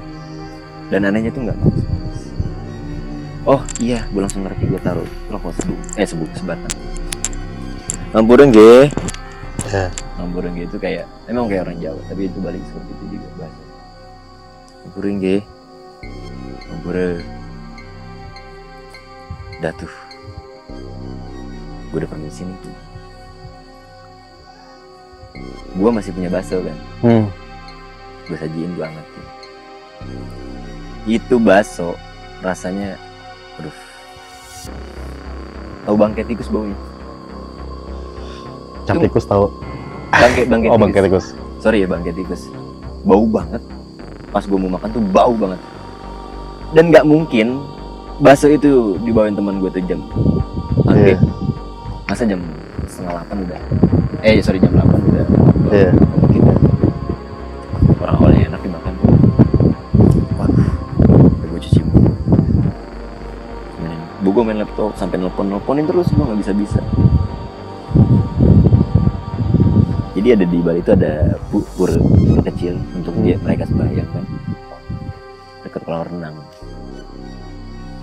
Dan 0.88 1.04
anehnya 1.04 1.36
tuh 1.36 1.52
nggak 1.52 1.60
manis 1.60 1.84
oh 3.44 3.62
iya 3.80 4.08
gue 4.12 4.22
langsung 4.24 4.48
ngerti. 4.48 4.64
Gue 4.72 4.82
taruh 4.82 5.08
rokok 5.28 5.52
sebu 5.60 5.76
eh 6.00 6.08
sebu 6.08 6.26
sebatang 6.36 6.93
Ampun 8.14 8.54
ge. 8.54 8.94
Ya. 9.74 9.90
Mampuring 10.22 10.54
itu 10.62 10.78
kayak 10.78 11.10
emang 11.26 11.50
kayak 11.50 11.66
orang 11.66 11.82
Jawa 11.82 11.98
tapi 12.06 12.30
itu 12.30 12.38
balik 12.46 12.62
seperti 12.70 12.92
itu 12.94 13.06
juga 13.18 13.28
bahasa. 13.42 13.62
Mampuring 14.86 15.18
ge. 15.18 15.38
Mampure 16.70 17.24
Datuh 19.64 19.94
Gue 21.90 21.98
udah 22.04 22.10
permisi 22.12 22.44
nih 22.44 22.58
Gue 25.74 25.90
masih 25.90 26.12
punya 26.14 26.30
bakso 26.30 26.62
kan? 26.62 26.78
Hmm. 27.02 27.26
Gue 28.30 28.38
sajiin 28.38 28.78
gue 28.78 28.86
angetin. 28.86 29.26
Itu 31.08 31.42
bakso 31.42 31.98
Rasanya 32.46 32.94
Aduh. 33.58 33.78
Tahu 35.88 35.96
bangke 35.98 36.22
tikus 36.28 36.52
baunya 36.52 36.78
Cap 38.84 39.00
tikus 39.00 39.24
tahu. 39.24 39.48
Bangke, 40.14 40.42
bangke 40.46 40.68
Oh 40.70 40.78
bangke 40.78 41.00
tikus. 41.02 41.32
sorry 41.58 41.82
ya 41.84 41.88
bang 41.88 42.04
tikus. 42.04 42.52
Bau 43.08 43.24
banget. 43.24 43.64
Pas 44.30 44.44
gue 44.44 44.60
mau 44.60 44.72
makan 44.72 44.90
tuh 44.92 45.04
bau 45.14 45.32
banget. 45.34 45.60
Dan 46.74 46.92
nggak 46.92 47.06
mungkin 47.08 47.62
bakso 48.20 48.50
itu 48.50 48.98
dibawain 49.02 49.34
teman 49.34 49.58
gue 49.58 49.70
tuh 49.70 49.82
jam 49.86 50.00
maghrib 50.86 51.18
Iya. 51.18 51.20
masa 52.06 52.24
jam 52.28 52.42
setengah 52.86 53.14
delapan 53.18 53.38
udah? 53.48 53.60
Eh 54.22 54.38
sorry 54.44 54.60
jam 54.60 54.74
delapan 54.76 55.00
udah. 55.08 55.26
Iya. 55.72 55.90
Nggak 55.94 56.20
mungkin 56.20 56.42
kan. 56.44 56.58
orang 58.04 58.16
awalnya 58.20 58.42
enak 58.52 58.62
dimakan. 58.62 58.94
Waduh 60.36 60.70
gue 61.48 61.60
cuci 61.62 61.80
muka. 61.88 62.12
Main. 63.80 64.00
Gue 64.22 64.44
main 64.44 64.58
laptop 64.60 64.92
sampai 65.00 65.18
nelpon 65.18 65.48
nelponin 65.48 65.86
terus 65.88 66.12
gue 66.12 66.20
nggak 66.22 66.40
bisa 66.42 66.52
bisa 66.52 66.80
jadi 70.24 70.40
ada 70.40 70.46
di 70.48 70.60
Bali 70.64 70.80
itu 70.80 70.92
ada 70.96 71.36
pu- 71.52 71.68
pura, 71.76 72.00
pura 72.00 72.42
kecil 72.48 72.80
untuk 72.96 73.12
dia 73.20 73.36
mereka 73.44 73.68
sembahyang 73.68 74.08
kan. 74.08 74.24
Dekat 75.68 75.82
kolam 75.84 76.08
renang. 76.08 76.36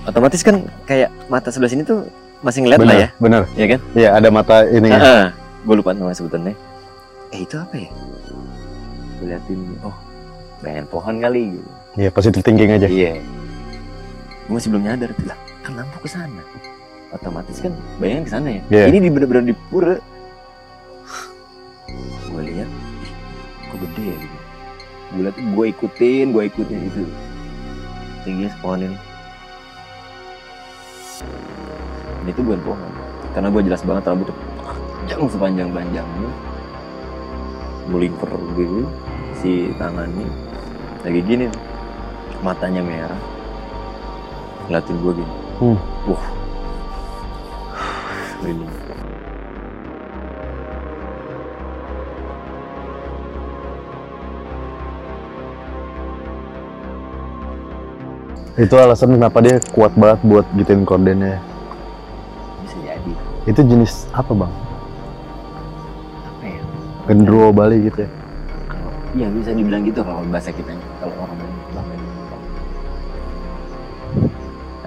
Otomatis 0.05 0.45
kan 0.45 0.61
kayak 0.85 1.09
mata 1.33 1.49
sebelah 1.49 1.73
sini 1.73 1.81
tuh 1.81 2.05
masih 2.45 2.61
ngeliat 2.61 2.85
lah 2.85 2.97
ya. 2.97 3.09
Benar. 3.17 3.49
ya 3.57 3.67
kan? 3.73 3.81
Iya 3.97 4.09
ada 4.13 4.29
mata 4.29 4.69
ini. 4.69 4.93
Ya. 4.93 5.33
gue 5.65 5.75
lupa 5.77 5.97
nama 5.97 6.13
sebutannya. 6.13 6.53
Eh 7.33 7.41
itu 7.41 7.57
apa 7.57 7.73
ya? 7.73 7.89
Gue 9.17 9.27
liatin 9.33 9.81
oh 9.81 9.97
bayangan 10.61 10.87
pohon 10.93 11.25
kali. 11.25 11.57
Gitu 11.57 11.69
Iya 11.97 12.09
positive 12.13 12.45
thinking 12.45 12.69
aja. 12.69 12.85
iya. 12.85 13.17
Gue 14.45 14.61
masih 14.61 14.69
belum 14.77 14.85
nyadar 14.85 15.09
tuh. 15.17 15.25
Lah 15.25 15.41
kan 15.65 15.73
lampu 15.73 16.05
ke 16.05 16.09
sana. 16.13 16.45
Otomatis 17.17 17.65
kan 17.65 17.73
bayangan 17.97 18.23
ke 18.25 18.31
sana 18.31 18.49
ya. 18.53 18.63
Iya. 18.69 18.85
ini 18.93 18.99
di 19.05 19.09
bener-bener 19.09 19.45
di 19.49 19.55
pura 19.73 19.97
kok 23.71 23.81
gede 23.87 24.05
ya 24.11 24.17
gitu. 24.19 24.39
Gue 25.11 25.23
liat 25.27 25.37
gue 25.39 25.67
ikutin 25.75 26.27
gue 26.31 26.43
ikutin 26.51 26.81
itu 26.87 27.03
tingginya 28.21 28.51
sepohon 28.53 28.85
ini 28.85 28.99
Dan 32.21 32.27
itu 32.29 32.41
bukan 32.45 32.61
pohon 32.63 32.91
karena 33.33 33.49
gue 33.49 33.63
jelas 33.65 33.83
banget 33.87 34.05
rambut 34.11 34.29
panjang 34.61 35.23
sepanjang 35.31 35.69
panjangnya 35.73 36.31
melingkar 37.91 38.31
gitu 38.55 38.87
si 39.41 39.73
tangannya. 39.81 40.29
Lagi 41.03 41.21
gini 41.27 41.47
matanya 42.45 42.83
merah. 42.85 43.21
Ngeliatin 44.69 44.97
gue 45.03 45.13
gini. 45.19 45.35
Hmm. 45.61 45.79
wah. 46.07 46.25
Ini 48.41 48.80
Itu 58.61 58.77
alasan 58.77 59.17
kenapa 59.17 59.41
dia 59.41 59.57
kuat 59.73 59.97
banget 59.97 60.21
buat 60.21 60.45
gituin 60.53 60.85
kordennya. 60.85 61.41
bisa 62.61 62.77
jadi 62.85 63.13
Itu 63.49 63.61
jenis 63.65 64.05
apa 64.13 64.37
bang? 64.37 64.53
apa 66.29 66.45
ya 66.45 66.61
Gendruwo 67.09 67.49
Bali 67.57 67.89
gitu 67.89 68.05
ya? 68.05 68.11
kalau 68.69 68.93
iya 69.17 69.27
bisa 69.33 69.51
dibilang 69.57 69.81
gitu 69.89 70.05
kalau 70.05 70.21
bahasa 70.29 70.53
kita 70.53 70.77
kalau 71.01 71.17
orang 71.25 71.41
Bali 71.41 71.97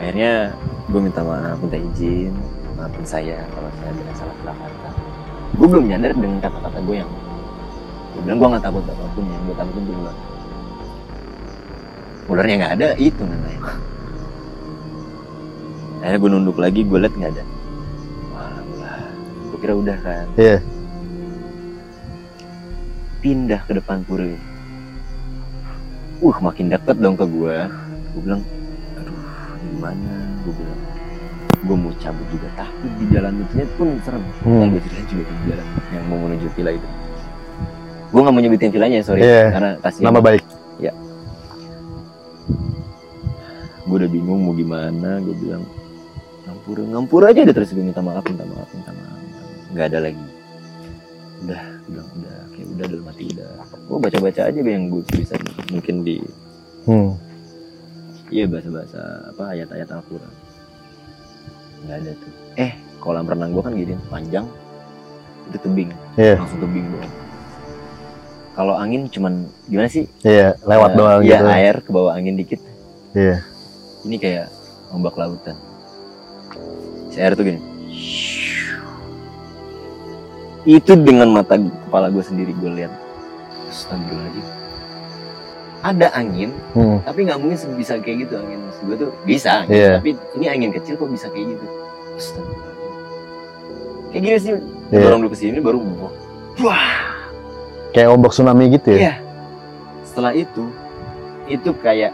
akhirnya 0.03 0.51
gue 0.91 0.99
minta 0.99 1.23
maaf 1.23 1.57
minta 1.63 1.79
izin 1.79 2.35
maafin 2.75 3.05
saya 3.07 3.39
kalau 3.55 3.71
saya 3.79 3.89
ada 3.95 4.13
salah 4.13 4.35
salah 4.43 4.55
kata 4.59 4.89
gue 5.55 5.67
belum 5.71 5.85
nyadar 5.87 6.11
dengan 6.11 6.39
kata-kata 6.43 6.79
gue 6.83 6.95
yang 6.99 7.09
gue 8.13 8.21
bilang 8.27 8.37
gue 8.37 8.47
nggak 8.51 8.63
takut 8.67 8.83
apa 8.83 9.05
pun 9.15 9.23
yang 9.23 9.41
gue 9.47 9.55
takutin 9.55 9.83
gue 9.87 10.13
ularnya 12.27 12.55
nggak 12.59 12.73
ada 12.79 12.87
itu 12.99 13.21
namanya. 13.23 13.59
Akhirnya 16.03 16.19
gue 16.19 16.29
nunduk 16.29 16.57
lagi 16.59 16.81
gue 16.83 16.99
liat 16.99 17.13
nggak 17.15 17.31
ada. 17.35 17.43
Wah 18.31 18.59
gue 19.51 19.57
kira 19.59 19.73
udah 19.75 19.97
kan. 20.03 20.27
Iya. 20.39 20.57
pindah 23.23 23.63
ke 23.63 23.79
depan 23.79 24.03
pura 24.03 24.35
uh 26.19 26.37
makin 26.43 26.67
deket 26.67 26.99
dong 26.99 27.15
ke 27.15 27.23
gue 27.23 27.55
gue 28.11 28.21
bilang 28.21 28.43
aduh 28.99 29.15
gimana? 29.63 30.13
Gue 30.43 30.53
bilang. 30.59 30.79
Gue 31.63 31.75
mau 31.79 31.95
cabut 31.95 32.27
juga 32.27 32.51
tapi 32.59 32.91
di 32.99 33.05
jalan 33.15 33.39
itu 33.39 33.63
pun 33.79 33.95
serem. 34.03 34.23
Hmm. 34.43 34.59
dan 34.59 34.67
gue 34.75 34.81
juga 34.83 35.23
di 35.23 35.35
jalan 35.47 35.67
yang 35.95 36.03
mau 36.11 36.17
menuju 36.19 36.47
villa 36.51 36.71
itu. 36.75 36.87
Gue 38.11 38.19
nggak 38.21 38.33
mau 38.35 38.41
nyebutin 38.43 38.71
villanya 38.75 38.99
sorry. 39.01 39.23
Iya. 39.23 39.43
karena 39.55 39.69
kasihan. 39.79 40.05
Nama 40.11 40.19
baik. 40.19 40.42
Gue 43.83 43.95
udah 43.97 44.07
bingung 44.07 44.39
mau 44.41 44.55
gimana 44.55 45.19
gue 45.19 45.35
bilang 45.35 45.63
ngampur 46.43 46.77
ngampur 46.81 47.21
aja 47.23 47.43
udah 47.43 47.55
terus. 47.55 47.71
Gue 47.71 47.83
minta 47.83 47.99
maaf 47.99 48.23
minta 48.23 48.43
maaf 48.43 48.69
minta 48.71 48.91
maaf 48.91 49.19
nggak 49.71 49.85
ada 49.89 49.99
lagi. 50.01 50.25
Udah 51.43 51.61
gue 51.61 51.91
bilang 51.91 52.09
udah 52.13 52.37
kayak 52.49 52.67
udah 52.69 52.85
dalam 52.87 53.05
hati 53.05 53.23
udah. 53.31 53.51
Gue 53.83 53.97
baca 53.99 54.17
baca 54.19 54.41
aja 54.47 54.59
yang 54.59 54.83
gue 54.87 55.01
bisa 55.11 55.33
mungkin 55.69 55.95
di 56.01 56.17
Hmm. 56.83 57.15
iya 58.27 58.43
bahasa 58.43 58.67
bahasa 58.67 58.99
apa 59.29 59.43
ayat-ayat 59.55 59.87
Al-Quran. 59.87 60.33
Nggak 61.81 61.97
ada 61.97 62.11
tuh. 62.11 62.31
Eh 62.59 62.71
kolam 62.99 63.23
renang 63.23 63.51
gue 63.51 63.63
kan 63.63 63.73
gini 63.73 63.95
panjang. 64.07 64.45
Itu 65.47 65.57
tebing. 65.59 65.91
Iya. 66.15 66.39
langsung 66.39 66.59
tebing 66.59 66.87
doang 66.87 67.13
kalau 68.53 68.77
angin 68.77 69.09
cuman 69.09 69.49
gimana 69.65 69.89
sih? 69.89 70.05
Iya, 70.21 70.53
lewat 70.61 70.93
Eh, 70.93 70.95
doang 70.95 71.21
iya, 71.25 71.41
gitu. 71.41 71.49
air 71.49 71.75
ke 71.81 71.89
bawah 71.89 72.13
angin 72.13 72.37
dikit. 72.37 72.61
Iya. 73.17 73.41
Ini 74.03 74.15
kayak 74.17 74.47
ombak 74.91 75.15
lautan 75.15 75.55
si 77.09 77.17
air 77.19 77.33
tuh 77.33 77.43
gini 77.43 77.59
itu 80.63 80.91
dengan 80.95 81.27
mata 81.29 81.59
kepala 81.59 82.07
gue 82.07 82.23
sendiri 82.23 82.55
gue 82.55 82.71
lihat 82.71 82.91
Astagfirullahaladzim 83.67 84.47
ada 85.83 86.07
angin 86.15 86.49
Hmm. 86.71 87.03
tapi 87.03 87.27
nggak 87.27 87.39
mungkin 87.39 87.59
bisa 87.75 87.99
kayak 87.99 88.27
gitu 88.27 88.39
angin 88.39 88.59
Maksud 88.63 88.83
gue 88.87 88.95
tuh 88.97 89.09
bisa 89.27 89.49
angin, 89.67 89.75
Iya. 89.75 89.91
tapi 89.99 90.09
ini 90.39 90.45
angin 90.47 90.71
kecil 90.71 90.95
kok 90.95 91.11
bisa 91.11 91.27
kayak 91.27 91.57
gitu 91.57 91.65
Astagfirullahaladzim 92.15 92.91
kayak 94.11 94.21
gini 94.23 94.37
sih 94.39 94.51
Iya. 94.93 94.99
dorong 95.03 95.19
dulu 95.25 95.31
ke 95.31 95.37
sini 95.37 95.57
baru 95.59 95.79
wah 96.59 97.11
Kayak 97.93 98.09
ombak 98.09 98.33
tsunami 98.33 98.73
gitu 98.73 98.89
ya. 98.89 98.97
Iya. 98.97 99.13
Setelah 100.01 100.33
itu, 100.33 100.65
itu 101.45 101.69
kayak 101.77 102.09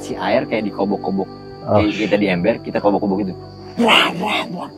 si 0.00 0.12
air 0.16 0.44
kayak 0.44 0.68
dikobok-kobok. 0.70 1.28
Oh, 1.66 1.82
Kayak 1.82 1.94
kita 1.98 2.16
di 2.16 2.26
ember, 2.30 2.54
kita 2.62 2.78
kobok-kobok 2.78 3.26
gitu. 3.26 3.34
Wah, 3.82 4.08
wah, 4.16 4.42
wah. 4.54 4.70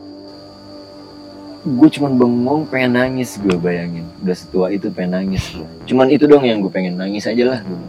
Gue 1.59 1.89
cuman 1.91 2.15
bengong 2.15 2.63
pengen 2.71 2.95
nangis 2.95 3.35
gue 3.37 3.55
bayangin. 3.59 4.07
Udah 4.23 4.35
setua 4.35 4.65
itu 4.71 4.87
pengen 4.89 5.21
nangis 5.21 5.43
gue. 5.53 5.67
Cuman 5.85 6.07
itu 6.07 6.23
dong 6.25 6.43
yang 6.43 6.63
gue 6.63 6.71
pengen 6.71 6.95
nangis 6.95 7.27
aja 7.27 7.43
lah. 7.45 7.59
Gue. 7.61 7.79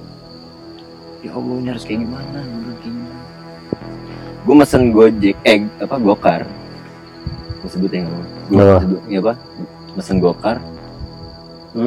Ya 1.22 1.30
Allah 1.36 1.54
ini 1.60 1.68
harus 1.70 1.84
kayak 1.86 2.02
gimana? 2.02 2.40
Gue 4.40 4.54
mesen 4.56 4.90
gojek, 4.90 5.36
eh 5.46 5.62
apa 5.78 5.96
gokar. 6.00 6.42
Gue 7.62 7.70
sebut 7.70 7.90
ya 7.92 8.02
mau. 8.02 8.24
Gue 8.50 8.62
Apa? 8.64 8.78
sebut, 8.82 9.00
ya 9.06 9.18
apa? 9.22 9.34
Mesen 9.94 10.16
gokar. 10.18 10.56
6 11.70 11.86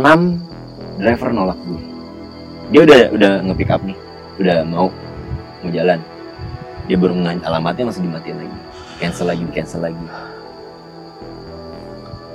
driver 0.96 1.30
nolak 1.34 1.60
gue 1.68 1.82
dia 2.72 2.82
udah 2.88 3.00
udah 3.14 3.32
nge-pick 3.50 3.70
up 3.70 3.82
nih 3.84 3.98
udah 4.40 4.64
mau 4.64 4.88
mau 5.64 5.72
jalan. 5.72 6.00
Dia 6.84 6.98
baru 7.00 7.14
nge 7.16 7.32
alamatnya 7.48 7.84
langsung 7.88 8.04
dimatiin 8.04 8.38
lagi. 8.44 8.58
Cancel 9.00 9.26
lagi 9.32 9.44
di 9.48 9.54
cancel 9.56 9.82
lagi. 9.82 10.06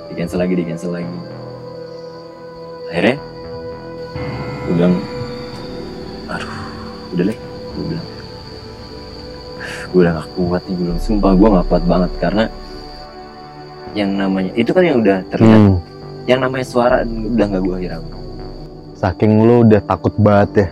Di 0.09 0.13
cancel 0.17 0.39
lagi 0.41 0.53
di 0.57 0.63
cancel 0.65 0.91
lagi. 0.97 1.17
Akhirnya 2.89 3.15
gue 4.65 4.73
bilang 4.73 4.95
aduh 6.29 6.53
udah 7.13 7.23
deh 7.29 7.37
gue 7.77 7.85
bilang. 7.85 8.07
Gue 9.89 9.99
udah 10.05 10.13
gak 10.17 10.29
kuat 10.33 10.61
nih 10.65 10.73
gue 10.73 10.85
bilang. 10.89 11.01
Sumpah 11.01 11.31
gue 11.37 11.47
gak 11.53 11.67
kuat 11.69 11.83
banget 11.85 12.11
karena 12.17 12.45
yang 13.97 14.13
namanya 14.17 14.51
itu 14.53 14.69
kan 14.69 14.83
yang 14.85 15.01
udah 15.01 15.25
terlihat. 15.33 15.61
Hmm. 15.65 15.77
yang 16.29 16.39
namanya 16.45 16.65
suara 16.65 17.01
udah 17.05 17.45
gak 17.49 17.63
gue 17.65 17.77
hiraukan 17.89 18.19
Saking 18.93 19.31
lu 19.41 19.65
udah 19.65 19.81
takut 19.81 20.13
banget 20.19 20.49
ya. 20.53 20.67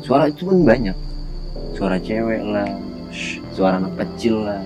suara 0.00 0.24
itu 0.32 0.48
pun 0.48 0.64
banyak 0.64 0.96
suara 1.72 1.96
cewek 1.98 2.42
lah. 2.44 2.68
Suara 3.52 3.76
anak 3.76 3.94
kecil 3.98 4.44
lah. 4.44 4.62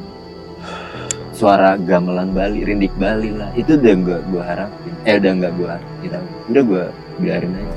Suara 1.37 1.77
gamelan 1.77 2.33
Bali 2.33 2.65
rindik 2.65 2.95
Bali 2.97 3.29
lah. 3.29 3.53
Itu 3.53 3.77
udah 3.77 3.93
gak 3.99 4.21
gue 4.31 4.43
harapin. 4.43 4.93
Eh 5.05 5.15
udah 5.19 5.31
gak 5.37 5.53
gue 5.53 5.69
harapin. 5.69 6.11
Udah 6.49 6.63
gue 6.63 6.83
biarin 7.19 7.53
aja. 7.53 7.77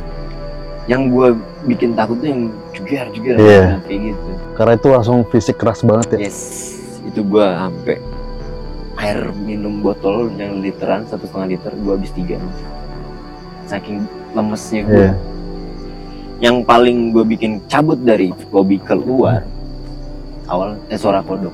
Yang 0.90 1.02
gue 1.14 1.28
bikin 1.68 1.92
takut 1.94 2.18
tuh 2.18 2.30
yang 2.30 2.42
jugar 2.74 3.06
jugar 3.14 3.36
Iya. 3.38 3.78
kayak 3.84 4.02
gitu. 4.14 4.30
Karena 4.56 4.74
itu 4.74 4.88
langsung 4.90 5.18
fisik 5.28 5.58
keras 5.60 5.84
banget 5.84 6.08
ya. 6.16 6.30
yes. 6.30 6.40
Itu 7.06 7.22
gue 7.22 7.46
sampai 7.46 7.98
air 9.00 9.20
minum 9.36 9.80
botol 9.80 10.28
yang 10.36 10.60
literan 10.60 11.06
satu 11.06 11.28
setengah 11.28 11.58
liter 11.58 11.72
gue 11.74 11.94
habis 11.94 12.12
tiga. 12.16 12.38
Saking 13.68 14.06
lemesnya 14.34 14.82
gue 14.86 15.06
Iya. 15.10 15.14
Yang 16.40 16.64
paling 16.64 17.12
gue 17.12 17.24
bikin 17.28 17.60
cabut 17.68 18.00
dari 18.00 18.32
lobby 18.52 18.80
keluar 18.80 19.44
awal 20.48 20.80
eh 20.90 20.98
suara 20.98 21.22
kodok. 21.22 21.54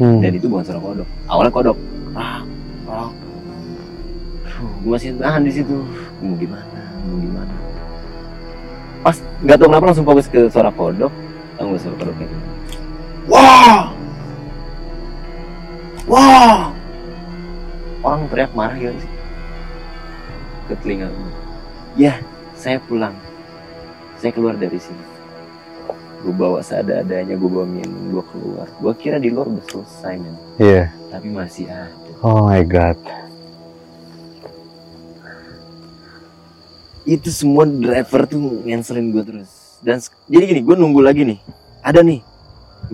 Hmm. 0.00 0.24
dan 0.24 0.32
itu 0.34 0.48
bukan 0.48 0.64
suara 0.64 0.80
kodok. 0.80 1.08
Awalnya 1.28 1.52
kodok. 1.52 1.78
Rak 2.16 2.44
rak 2.88 3.12
gue 4.82 4.90
masih 4.90 5.14
tahan 5.20 5.42
di 5.46 5.52
situ. 5.52 5.76
Mau 6.24 6.34
gimana? 6.40 6.80
Mau 7.06 7.16
gimana? 7.20 7.54
Pas 9.02 9.16
nggak 9.44 9.56
tahu 9.58 9.68
kenapa 9.68 9.84
langsung 9.92 10.06
fokus 10.08 10.26
ke 10.26 10.48
suara 10.50 10.70
kodok. 10.74 11.12
Tahu 11.60 11.66
nggak 11.70 11.82
suara 11.84 11.96
kodoknya? 12.00 12.26
Gimana? 12.26 12.50
wah! 13.30 13.80
Wah! 16.10 16.58
Orang 18.02 18.26
teriak 18.26 18.50
marah 18.58 18.74
gitu 18.74 18.96
sih. 18.98 19.12
Ke 20.66 20.74
telinga 20.82 21.06
gue 21.06 21.42
ya 21.96 22.16
saya 22.56 22.80
pulang 22.88 23.12
saya 24.22 24.30
keluar 24.30 24.54
dari 24.54 24.78
sini. 24.78 25.02
Gue 26.22 26.30
bawa 26.30 26.62
seadanya 26.62 27.34
gue 27.34 27.50
bawa 27.50 27.66
minum 27.66 28.14
gue 28.14 28.24
keluar. 28.30 28.70
Gue 28.78 28.94
kira 28.94 29.18
di 29.18 29.34
luar 29.34 29.50
udah 29.50 29.66
selesai 29.66 30.14
men. 30.22 30.38
Iya. 30.62 30.94
tapi 31.10 31.28
masih 31.28 31.66
ada. 31.66 31.90
Oh 32.22 32.46
my 32.46 32.62
god. 32.62 32.94
itu 37.02 37.34
semua 37.34 37.66
driver 37.66 38.30
tuh 38.30 38.62
nganselin 38.62 39.10
gue 39.10 39.22
terus. 39.26 39.50
Dan 39.82 39.98
jadi 40.30 40.44
gini 40.54 40.60
gue 40.62 40.76
nunggu 40.78 41.02
lagi 41.02 41.26
nih. 41.26 41.38
Ada 41.82 42.06
nih. 42.06 42.22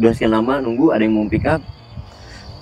Udah 0.01 0.17
sekian 0.17 0.33
lama 0.33 0.65
nunggu 0.65 0.97
ada 0.97 1.05
yang 1.05 1.13
mau 1.13 1.29
pick 1.29 1.45
up. 1.45 1.61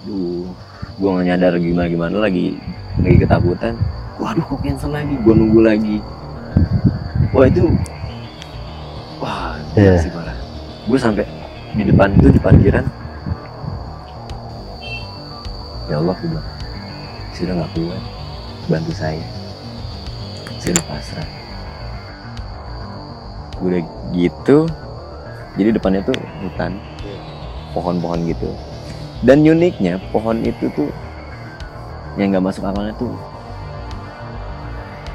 Duh 0.03 0.51
gue 0.97 1.09
gak 1.13 1.27
nyadar 1.29 1.55
gimana 1.61 1.87
gimana 1.87 2.17
lagi 2.19 2.59
lagi 2.99 3.17
ketakutan. 3.23 3.79
Waduh 4.19 4.43
kok 4.43 4.59
cancel 4.67 4.91
lagi? 4.91 5.15
Gue 5.23 5.35
nunggu 5.39 5.61
lagi. 5.63 5.97
Wah 7.31 7.47
itu 7.47 7.71
sih 9.77 10.09
parah 10.09 10.37
gue 10.87 10.99
sampai 10.99 11.27
di 11.77 11.85
depan 11.85 12.09
itu 12.17 12.33
di 12.33 12.41
parkiran. 12.41 12.87
Ya 15.87 16.01
Allah 16.01 16.17
gue 16.17 16.29
bilang 16.31 16.49
sudah 17.37 17.53
nggak 17.53 17.71
kuat 17.77 18.03
bantu 18.73 18.93
saya. 18.97 19.27
Saya 20.57 20.73
udah 20.79 20.87
pasrah. 20.89 21.29
Udah 23.61 23.81
gitu 24.17 24.59
jadi 25.61 25.77
depannya 25.77 26.01
tuh 26.07 26.17
hutan 26.41 26.81
pohon-pohon 27.77 28.25
gitu. 28.31 28.49
Dan 29.21 29.45
uniknya 29.45 30.01
pohon 30.09 30.41
itu 30.41 30.73
tuh 30.73 30.89
yang 32.17 32.33
nggak 32.33 32.49
masuk 32.49 32.65
akalnya 32.65 32.97
tuh 32.97 33.13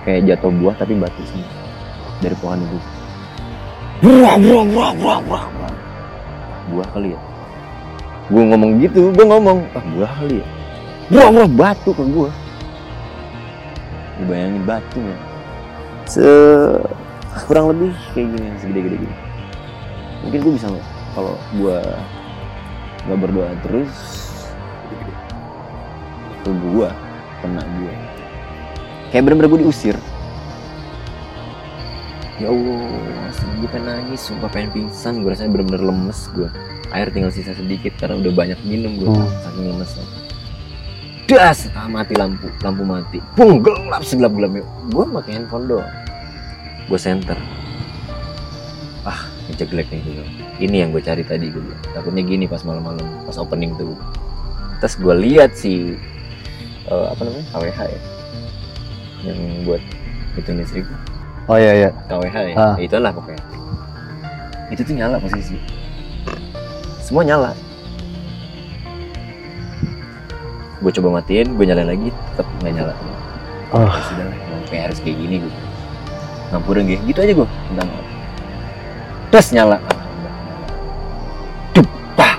kayak 0.06 0.30
jatuh 0.30 0.54
buah 0.54 0.78
tapi 0.78 0.98
batu 0.98 1.22
semua 1.26 1.50
dari 2.22 2.38
pohon 2.38 2.62
itu 2.62 3.01
buah 4.02 4.36
buah 4.38 4.64
buah 4.66 4.92
buah 4.98 5.20
buah 5.30 5.44
buah 6.72 6.88
kali 6.98 7.14
ya? 7.14 7.20
Gue 8.32 8.44
ngomong 8.48 8.72
gitu 8.82 9.12
gue 9.14 9.26
ngomong. 9.26 9.60
Ah 9.78 9.84
buah 9.94 10.12
kali 10.18 10.42
ya? 10.42 10.48
Buah 11.12 11.30
buah 11.30 11.50
batu 11.52 11.92
ke 11.92 12.04
gue 12.04 12.30
Lu 14.18 14.24
bayangin 14.26 14.64
batu 14.66 14.98
ya? 14.98 15.18
Se 16.10 16.28
kurang 17.46 17.72
lebih 17.76 17.94
kayak 18.18 18.28
gini 18.34 18.48
segede-gede 18.58 18.98
gini. 19.06 19.16
Mungkin 20.26 20.40
gue 20.42 20.54
bisa 20.58 20.68
kalau 21.14 21.36
gue 21.60 21.78
nggak 23.02 23.20
berdoa 23.20 23.52
terus 23.66 23.94
ke 26.42 26.52
gue 26.54 26.88
kena 27.42 27.62
gue 27.82 27.94
kayak 29.10 29.24
bener-bener 29.26 29.50
gue 29.50 29.60
diusir 29.66 29.98
ya 32.42 32.48
Allah 32.50 32.82
gue 33.62 33.70
pengen 33.70 33.86
nangis. 33.86 34.20
Sumpah 34.26 34.50
pengen 34.50 34.70
pingsan. 34.74 35.22
Gue 35.22 35.32
rasanya 35.34 35.54
bener-bener 35.54 35.84
lemes 35.86 36.20
gue 36.34 36.50
air 36.92 37.08
tinggal 37.08 37.32
sisa 37.32 37.56
sedikit 37.56 37.96
karena 37.96 38.20
udah 38.20 38.34
banyak 38.36 38.60
minum 38.68 39.00
gue 39.00 39.08
Hmm. 39.08 39.30
saking 39.46 39.66
lemesnya. 39.72 40.06
Das! 41.30 41.72
Ah, 41.72 41.88
mati 41.88 42.12
lampu. 42.18 42.52
Lampu 42.60 42.84
mati. 42.84 43.24
Bung 43.40 43.64
gelap 43.64 44.04
segelap 44.04 44.36
gelapnya 44.36 44.66
gue 44.92 45.04
pakai 45.08 45.32
handphone 45.40 45.66
doang. 45.70 45.92
Gue 46.90 47.00
center 47.00 47.38
ah 49.02 49.18
ngejeglek 49.50 49.90
nih 49.90 49.98
gue 50.06 50.26
ini 50.62 50.86
yang 50.86 50.94
gue 50.94 51.02
cari 51.02 51.26
tadi 51.26 51.50
gue 51.50 51.58
bilang. 51.58 51.82
Takutnya 51.96 52.22
gini 52.22 52.46
pas 52.46 52.62
malam-malam 52.62 53.02
pas 53.26 53.38
opening 53.40 53.74
tuh. 53.80 53.96
Terus 54.84 54.96
gue 54.98 55.14
lihat 55.16 55.56
si 55.58 55.96
eh, 56.86 57.06
apa 57.10 57.22
namanya? 57.24 57.46
KWH 57.54 57.80
ya? 57.88 58.00
Yang 59.26 59.40
buat 59.66 59.82
itu 60.38 60.50
listrik 60.56 60.86
Oh 61.52 61.60
iya 61.60 61.72
iya. 61.76 61.90
KWH 62.08 62.38
ya? 62.48 62.56
Ah. 62.56 62.76
Ya, 62.80 62.88
itulah 62.88 63.12
pokoknya. 63.12 63.44
Itu 64.72 64.88
tuh 64.88 64.96
nyala 64.96 65.20
posisi. 65.20 65.60
Semua 67.04 67.28
nyala. 67.28 67.52
Gue 70.80 70.92
coba 70.96 71.20
matiin 71.20 71.52
gue 71.60 71.66
nyalain 71.68 71.92
lagi 71.92 72.08
tetap 72.08 72.48
nggak 72.64 72.72
nyala. 72.72 72.94
Oh. 73.72 73.88
ya 73.88 74.04
sudah 74.04 74.26
lah 74.28 74.36
kayak 74.68 74.84
harus 74.92 75.00
kayak 75.00 75.16
gini 75.16 75.40
gue 75.40 75.54
ngampurin 76.52 76.92
gitu 76.92 77.00
gitu 77.08 77.20
aja 77.24 77.32
gue 77.40 77.48
minta 77.72 77.84
maaf 77.84 78.08
terus 79.32 79.48
nyala. 79.52 79.78
Nyala. 79.80 80.32
Dup, 81.76 81.88
pah, 82.16 82.36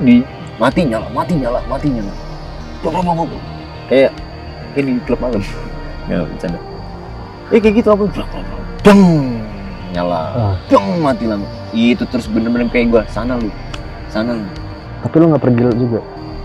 di 0.00 0.24
mati 0.56 0.80
nyala 0.88 1.08
mati 1.12 1.32
nyala 1.36 1.60
mati 1.68 1.86
nyala. 1.92 2.12
Kayak 3.92 4.12
di 4.80 4.96
klub 5.04 5.20
malam. 5.20 5.44
Nggak 6.08 6.24
bercanda 6.32 6.77
eh 7.48 7.58
kayak 7.58 7.74
gitu 7.76 7.88
apa 7.90 8.04
deng 8.80 9.02
nyala 9.90 10.22
Ah. 10.30 10.54
deng 10.66 11.00
mati 11.00 11.24
lama 11.24 11.46
itu 11.70 12.04
terus 12.04 12.26
bener-bener 12.26 12.68
kayak 12.68 12.86
gue 12.88 13.02
sana 13.08 13.34
lu 13.34 13.48
sana 14.08 14.32
lu 14.34 14.46
Tapi 14.98 15.14
lu 15.14 15.30
nggak 15.30 15.38
pergi 15.40 15.62
juga. 15.78 16.00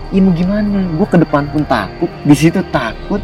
Ih 0.08 0.22
mau 0.22 0.30
gimana? 0.30 0.78
Gue 0.94 1.08
ke 1.10 1.18
depan 1.18 1.42
pun 1.50 1.66
takut, 1.66 2.06
di 2.22 2.32
situ 2.32 2.62
takut. 2.70 3.18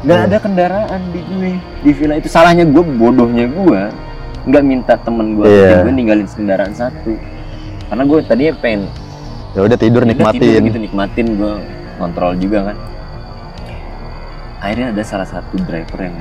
Gak 0.00 0.14
Hmm. 0.14 0.26
ada 0.30 0.36
kendaraan 0.38 1.00
di 1.10 1.20
gue 1.20 1.50
di 1.82 1.90
villa 1.90 2.14
itu. 2.14 2.30
Salahnya 2.30 2.62
gue, 2.62 2.78
bodohnya 2.86 3.50
gue, 3.50 3.80
nggak 4.46 4.62
minta 4.62 4.94
temen 4.94 5.34
gue, 5.34 5.42
Iya. 5.42 5.82
gue 5.82 5.90
ninggalin 5.90 6.22
kendaraan 6.24 6.70
satu. 6.70 7.18
Karena 7.90 8.02
gue 8.06 8.18
tadinya 8.22 8.54
pengen 8.54 8.86
Ya 9.50 9.66
udah 9.66 9.74
tidur 9.74 10.02
nikmatin. 10.06 10.38
tidur 10.38 10.60
gitu 10.62 10.78
nikmatin 10.78 11.26
gue 11.34 11.52
kontrol 11.98 12.32
juga 12.38 12.58
kan. 12.62 12.76
Akhirnya 14.60 14.86
ada 14.90 15.02
salah 15.02 15.26
satu 15.26 15.58
driver 15.60 15.98
yang 16.00 16.14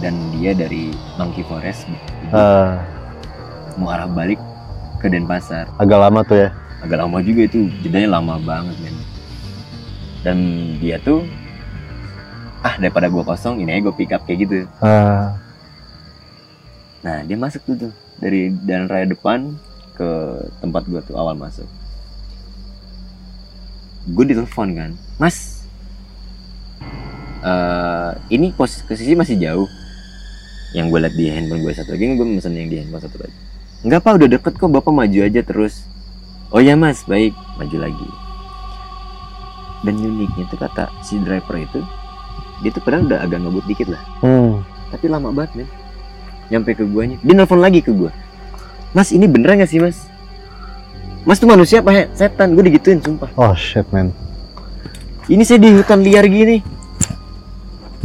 dan 0.00 0.14
dia 0.36 0.52
dari 0.52 0.92
Monkey 1.16 1.42
Forest. 1.46 1.88
Ah, 2.32 2.84
mau 3.80 3.88
arah 3.92 4.08
balik 4.08 4.40
ke 5.00 5.08
Denpasar. 5.08 5.68
agak 5.76 5.98
lama 6.00 6.20
tuh 6.24 6.36
ya. 6.46 6.48
agak 6.84 6.98
lama 7.00 7.18
juga 7.24 7.48
itu. 7.48 7.68
Jedanya 7.80 8.20
lama 8.20 8.36
banget 8.40 8.76
men. 8.84 8.96
Dan 10.24 10.38
dia 10.82 11.00
tuh 11.00 11.24
ah 12.66 12.74
daripada 12.82 13.06
gua 13.06 13.22
kosong 13.22 13.62
ini 13.62 13.78
aja 13.78 13.86
gue 13.88 13.94
pick 13.94 14.12
up 14.12 14.26
kayak 14.26 14.48
gitu. 14.48 14.66
Ah, 14.82 15.38
nah 17.00 17.22
dia 17.24 17.36
masuk 17.38 17.62
tuh 17.64 17.76
tuh. 17.88 17.92
Dari 18.16 18.52
jalan 18.64 18.88
raya 18.88 19.06
depan 19.08 19.54
ke 19.96 20.08
tempat 20.60 20.82
gua 20.88 21.00
tuh 21.04 21.16
awal 21.16 21.36
masuk. 21.36 21.68
Gue 24.06 24.24
ditelepon 24.28 24.68
kan. 24.76 24.90
Mas 25.18 25.55
eh 27.46 28.10
ini 28.34 28.50
posisi 28.50 29.14
masih 29.14 29.38
jauh. 29.38 29.68
Yang 30.74 30.86
gue 30.92 30.98
liat 31.06 31.14
di 31.14 31.24
handphone 31.30 31.62
gue 31.62 31.72
satu 31.72 31.94
lagi 31.94 32.04
gue 32.18 32.26
mesen 32.26 32.52
yang 32.58 32.68
di 32.68 32.82
handphone 32.82 33.02
satu 33.06 33.16
lagi. 33.22 33.36
Enggak 33.86 34.00
pak 34.02 34.12
udah 34.18 34.28
deket 34.28 34.52
kok. 34.58 34.66
Bapak 34.66 34.90
maju 34.90 35.18
aja 35.22 35.40
terus. 35.46 35.86
Oh 36.50 36.58
ya 36.58 36.74
mas. 36.74 37.06
Baik. 37.06 37.32
Maju 37.56 37.76
lagi. 37.78 38.08
Dan 39.86 40.02
uniknya 40.02 40.50
tuh 40.50 40.58
kata 40.58 40.90
si 41.06 41.22
driver 41.22 41.54
itu 41.54 41.80
dia 42.64 42.72
tuh 42.72 42.80
padahal 42.80 43.04
udah 43.04 43.20
agak 43.20 43.38
ngebut 43.44 43.64
dikit 43.68 43.88
lah. 43.92 44.02
Hmm. 44.24 44.64
tapi 44.88 45.12
lama 45.12 45.28
banget 45.30 45.62
men. 45.62 45.68
Nyampe 46.48 46.78
ke 46.78 46.84
guanya. 46.86 47.18
Dia 47.20 47.34
nelfon 47.36 47.60
lagi 47.60 47.82
ke 47.82 47.90
gua. 47.90 48.10
Mas 48.94 49.10
ini 49.12 49.26
beneran 49.28 49.60
gak 49.60 49.70
sih 49.70 49.82
mas? 49.82 50.08
Mas 51.26 51.42
tuh 51.42 51.50
manusia 51.50 51.82
apa 51.82 52.10
setan. 52.16 52.54
Gue 52.56 52.64
digituin 52.70 53.02
sumpah. 53.02 53.30
Oh 53.38 53.54
shit 53.54 53.86
man. 53.92 54.10
ini 55.26 55.42
saya 55.42 55.58
di 55.58 55.74
hutan 55.74 56.06
liar 56.06 56.22
gini 56.30 56.75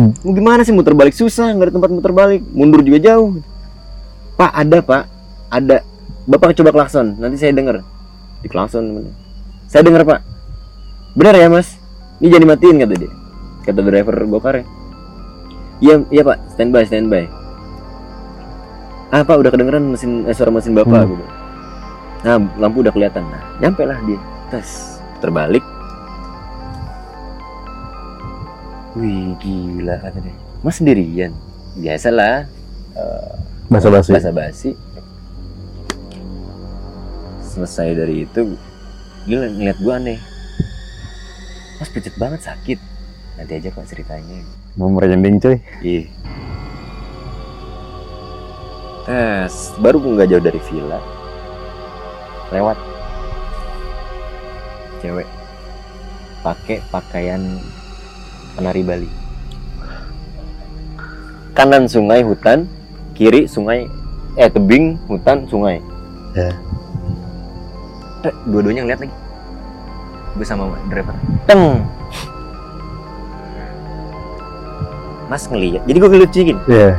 Hmm. 0.02 0.18
mau 0.26 0.34
gimana 0.34 0.66
sih 0.66 0.74
muter 0.74 0.98
balik? 0.98 1.14
Susah 1.14 1.54
nggak 1.54 1.70
ada 1.70 1.74
tempat 1.78 1.90
muter 1.94 2.10
balik. 2.10 2.42
Mundur 2.50 2.82
juga 2.82 2.98
jauh. 2.98 3.38
Pak 4.34 4.52
ada 4.58 4.78
pak. 4.82 5.04
Ada. 5.54 5.86
Bapak 6.26 6.58
coba 6.58 6.74
klakson. 6.74 7.22
Nanti 7.22 7.38
saya 7.38 7.54
denger. 7.54 7.86
Di 8.42 8.50
klakson 8.50 8.82
temen. 8.90 9.14
saya 9.70 9.86
denger 9.86 10.02
pak. 10.04 10.20
Benar 11.14 11.38
ya 11.38 11.48
mas? 11.48 11.78
Ini 12.18 12.34
jangan 12.34 12.44
dimatiin 12.50 12.78
kata 12.82 12.94
dia. 12.98 13.12
Kata 13.62 13.80
driver 13.86 14.16
gokar 14.26 14.56
iya 15.82 16.02
iya 16.10 16.22
pak. 16.26 16.38
Standby 16.58 16.84
standby. 16.90 17.24
Ah 19.14 19.22
pak 19.22 19.38
udah 19.38 19.52
kedengeran 19.54 19.94
mesin 19.94 20.26
eh, 20.26 20.34
suara 20.34 20.50
mesin 20.50 20.74
bapak 20.74 21.06
Hmm. 21.06 21.14
bilang. 21.14 21.32
nah 22.22 22.38
lampu 22.58 22.82
udah 22.82 22.94
kelihatan. 22.94 23.22
Nah 23.30 23.42
nyampe 23.62 23.86
lah 23.86 23.98
dia. 24.10 24.18
Tes. 24.50 24.98
Terbalik 25.22 25.62
Wih 28.92 29.40
gila 29.40 29.96
kata 30.04 30.20
dia. 30.20 30.36
Mas 30.62 30.78
sendirian. 30.78 31.32
Biasalah. 31.80 32.46
eh, 32.96 33.32
Basa-basi. 33.72 34.12
Basa-basi. 34.12 34.70
Selesai 37.40 37.96
dari 37.96 38.28
itu, 38.28 38.56
gila 39.28 39.48
ngeliat 39.48 39.80
gua 39.80 39.96
aneh. 40.00 40.20
Mas 41.80 41.88
pucet 41.88 42.16
banget 42.20 42.44
sakit. 42.44 42.80
Nanti 43.40 43.52
aja 43.58 43.72
kok 43.72 43.88
ceritanya. 43.88 44.44
Mau 44.76 44.92
merinding 44.92 45.40
cuy. 45.40 45.58
Ih. 45.84 46.06
Tes, 49.08 49.74
baru 49.80 49.98
nggak 50.00 50.30
jauh 50.30 50.44
dari 50.44 50.60
villa. 50.68 51.00
Lewat. 52.52 52.78
Cewek. 55.00 55.28
Pakai 56.44 56.80
pakaian 56.92 57.42
penari 58.56 58.82
Bali. 58.84 59.10
Kanan 61.52 61.86
sungai 61.86 62.24
hutan, 62.24 62.66
kiri 63.14 63.46
sungai 63.46 63.86
eh 64.40 64.48
tebing 64.48 64.96
hutan 65.12 65.44
sungai. 65.52 65.84
Ya. 66.32 66.56
Eh, 68.24 68.34
dua-duanya 68.48 68.88
ngeliat 68.88 69.02
lagi. 69.04 69.16
Gue 70.40 70.46
sama 70.48 70.72
driver. 70.88 71.16
Teng. 71.44 71.84
Mas 75.28 75.48
ngeliat. 75.48 75.84
Jadi 75.88 75.98
gue 76.00 76.10
ngelucuin. 76.12 76.58
Iya. 76.72 76.92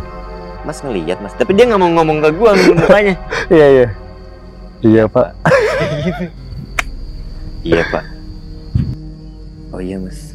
Mas 0.62 0.78
ngeliat 0.78 1.18
mas, 1.18 1.34
tapi 1.34 1.58
dia 1.58 1.66
nggak 1.66 1.80
mau 1.80 1.90
ngomong 1.90 2.22
ke 2.22 2.30
gua 2.38 2.54
mukanya. 2.54 3.18
Iya 3.54 3.66
iya. 3.66 3.88
Iya 4.82 5.02
pak. 5.10 5.28
iya 7.68 7.82
pak. 7.90 8.04
Oh 9.74 9.82
iya 9.82 9.98
mas. 9.98 10.31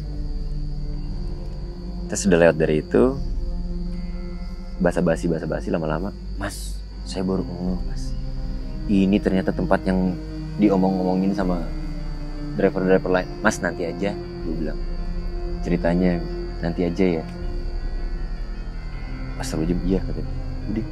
Kita 2.08 2.16
sudah 2.16 2.40
lewat 2.40 2.56
dari 2.56 2.80
itu. 2.80 3.20
Basa-basi 4.80 5.28
basa-basi 5.28 5.68
lama-lama. 5.68 6.08
Mas, 6.40 6.80
saya 7.04 7.20
baru 7.20 7.44
ngomong 7.44 7.84
mas. 7.84 8.16
Ini 8.88 9.20
ternyata 9.20 9.52
tempat 9.52 9.84
yang 9.84 10.16
diomong-omongin 10.56 11.36
sama 11.36 11.68
driver-driver 12.56 13.12
lain. 13.12 13.28
Mas 13.44 13.60
nanti 13.60 13.84
aja, 13.84 14.16
gue 14.16 14.54
bilang. 14.56 14.80
Ceritanya 15.60 16.16
nanti 16.64 16.88
aja 16.88 17.20
ya. 17.20 17.24
Astagfirullahaladzim, 19.36 19.84
iya 19.84 20.00
katanya. 20.00 20.32
Udah. 20.72 20.86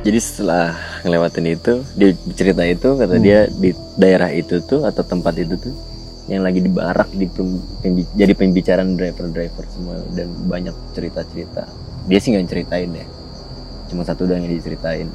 Jadi 0.00 0.18
setelah 0.18 0.76
ngelewatin 1.02 1.46
itu, 1.48 1.74
di 1.92 2.06
cerita 2.32 2.62
itu 2.62 2.94
kata 2.94 3.16
Hmm. 3.16 3.24
dia 3.24 3.40
di 3.48 3.70
daerah 3.96 4.30
itu 4.30 4.62
tuh 4.62 4.86
atau 4.86 5.02
tempat 5.02 5.34
itu 5.34 5.58
tuh 5.58 5.74
yang 6.26 6.42
lagi 6.42 6.58
dibarak 6.58 7.10
di 7.10 7.26
pem- 7.26 7.62
pembi- 7.80 8.10
jadi 8.14 8.34
pembicaraan 8.34 8.94
driver-driver 8.94 9.64
semua 9.66 9.98
dan 10.12 10.30
banyak 10.46 10.74
cerita-cerita. 10.92 11.66
Dia 12.06 12.18
sih 12.18 12.34
nggak 12.34 12.46
ceritain 12.46 12.90
ya, 12.92 13.06
cuma 13.86 14.02
satu 14.02 14.26
doang 14.26 14.42
yang 14.42 14.54
diceritain 14.54 15.10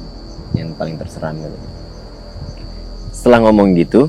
yang 0.52 0.72
paling 0.72 0.96
terseram 0.96 1.36
gitu. 1.36 1.56
Setelah 3.12 3.48
ngomong 3.48 3.72
gitu, 3.74 4.08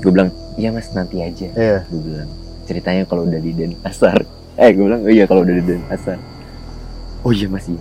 gue 0.00 0.10
bilang, 0.10 0.32
iya 0.56 0.72
mas 0.72 0.88
nanti 0.92 1.20
aja. 1.20 1.48
Iya. 1.52 1.84
Gue 1.88 2.00
bilang, 2.00 2.28
ceritanya 2.64 3.04
kalau 3.04 3.28
udah 3.28 3.40
di 3.40 3.52
Denpasar. 3.52 4.16
Eh 4.52 4.68
gue 4.68 4.84
bilang, 4.84 5.00
oh 5.00 5.08
iya 5.08 5.24
kalau 5.24 5.44
udah 5.44 5.56
di 5.56 5.64
Denpasar. 5.64 6.20
Oh 7.20 7.32
iya 7.32 7.48
mas 7.48 7.64
iya, 7.64 7.80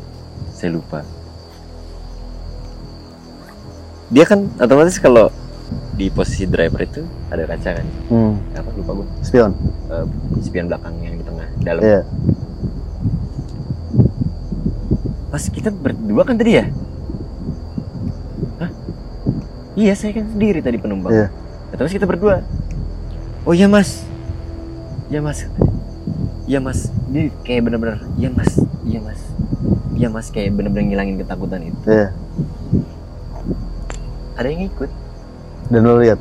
saya 0.49 0.71
lupa. 0.71 1.03
Dia 4.11 4.23
kan 4.23 4.51
otomatis 4.57 4.99
kalau 4.99 5.31
di 5.95 6.07
posisi 6.07 6.43
driver 6.43 6.81
itu 6.81 6.99
ada 7.27 7.43
kaca 7.45 7.69
kan 7.73 7.87
Hmm. 8.07 8.35
apa 8.51 8.69
lupa 8.73 8.91
gue 8.93 9.07
Spion. 9.21 9.51
spion 10.41 10.67
belakang 10.67 10.95
yang 10.99 11.15
di 11.15 11.23
tengah 11.23 11.47
dalam 11.59 11.81
Iya. 11.81 12.01
Mas 15.29 15.47
kita 15.47 15.71
berdua 15.71 16.27
kan 16.27 16.35
tadi 16.35 16.59
ya? 16.59 16.65
Hah? 18.57 18.71
Iya 19.73 19.93
saya 19.95 20.11
kan 20.11 20.27
sendiri 20.27 20.59
tadi 20.59 20.75
penumpang. 20.75 21.11
Iya. 21.11 21.27
Kata 21.71 21.81
mas 21.81 21.93
kita 21.93 22.03
berdua. 22.03 22.43
Oh 23.41 23.55
iya 23.55 23.71
mas. 23.71 24.03
Iya 25.07 25.23
mas. 25.23 25.47
Iya 26.45 26.59
mas. 26.59 26.91
Dia 27.07 27.31
kayak 27.43 27.61
bener-bener. 27.63 28.03
Iya 28.15 28.27
mas. 28.29 28.51
Iya 28.83 28.99
mas. 28.99 29.21
Iya 29.95 30.07
mas 30.07 30.27
kayak 30.27 30.51
bener-bener 30.51 30.83
ngilangin 30.85 31.15
ketakutan 31.15 31.63
itu. 31.63 31.79
Iya. 31.87 32.11
Ada 34.35 34.47
yang 34.47 34.63
ikut. 34.67 34.89
Dan 35.67 35.81
lo 35.83 35.99
lihat. 35.99 36.19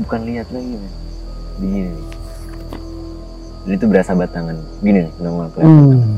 Bukan 0.00 0.20
lihat 0.24 0.48
lagi 0.48 0.74
men. 0.74 0.92
Begini 1.56 1.88
nih. 1.88 2.06
Dan 3.62 3.72
itu 3.72 3.86
berasa 3.86 4.12
batangan. 4.12 4.56
Gini 4.80 5.06
nih. 5.06 5.12
Nongol 5.18 5.48
kelihatan. 5.52 5.78
Hmm. 5.92 6.16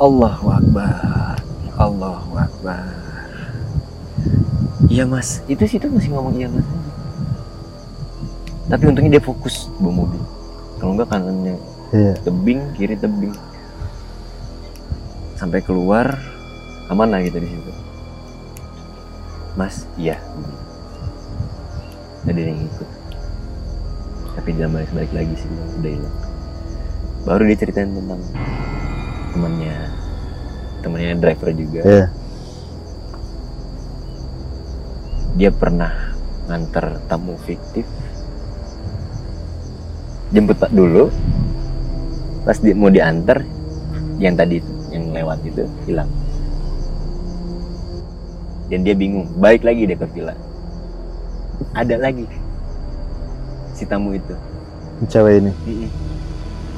Allahu 0.00 0.46
Akbar 0.48 1.36
Allahu 1.76 2.32
Akbar 2.32 2.88
Iya 4.88 5.04
mas 5.04 5.44
Itu 5.44 5.68
situ 5.68 5.92
masih 5.92 6.16
ngomong 6.16 6.40
iya 6.40 6.48
mas. 6.48 6.64
Tapi 8.64 8.88
untungnya 8.88 9.20
dia 9.20 9.24
fokus 9.24 9.68
bawa 9.76 9.92
mobil 10.00 10.22
Kalau 10.80 10.96
enggak 10.96 11.12
kanannya 11.12 11.60
Iya. 11.92 12.16
tebing 12.24 12.64
Kiri 12.72 12.96
tebing 12.96 13.36
Sampai 15.36 15.60
keluar 15.60 16.16
Aman 16.90 17.14
lah 17.14 17.22
gitu 17.22 17.38
di 17.38 17.46
situ. 17.46 17.72
Mas 19.54 19.86
Iya. 19.94 20.18
Ada 22.26 22.40
yang 22.42 22.58
ikut. 22.66 22.88
Tapi 24.34 24.48
dia 24.54 24.66
balik, 24.66 24.90
balik 24.94 25.12
lagi 25.14 25.34
sih 25.38 25.48
Udah 25.78 25.90
hilang. 25.94 26.16
Baru 27.22 27.42
dia 27.46 27.56
ceritain 27.62 27.94
tentang 27.94 28.22
temannya. 29.30 29.76
Temannya 30.82 31.14
driver 31.22 31.50
juga. 31.54 31.80
Iya. 31.86 32.06
dia 35.38 35.48
pernah 35.48 36.12
nganter 36.50 37.00
tamu 37.06 37.38
fiktif. 37.46 37.86
Jemput 40.34 40.58
pak 40.58 40.68
dulu. 40.74 41.08
Pas 42.44 42.58
dia 42.60 42.74
mau 42.76 42.90
diantar 42.92 43.40
yang 44.20 44.36
tadi 44.36 44.60
yang 44.90 45.14
lewat 45.16 45.38
itu 45.46 45.64
hilang 45.88 46.10
dan 48.70 48.86
dia 48.86 48.94
bingung 48.94 49.26
balik 49.36 49.66
lagi 49.66 49.82
dia 49.84 49.98
ke 49.98 50.06
villa. 50.14 50.34
Ada 51.74 51.98
lagi 51.98 52.24
si 53.74 53.84
tamu 53.84 54.14
itu. 54.14 54.34
Cewek 55.10 55.42
ini. 55.42 55.52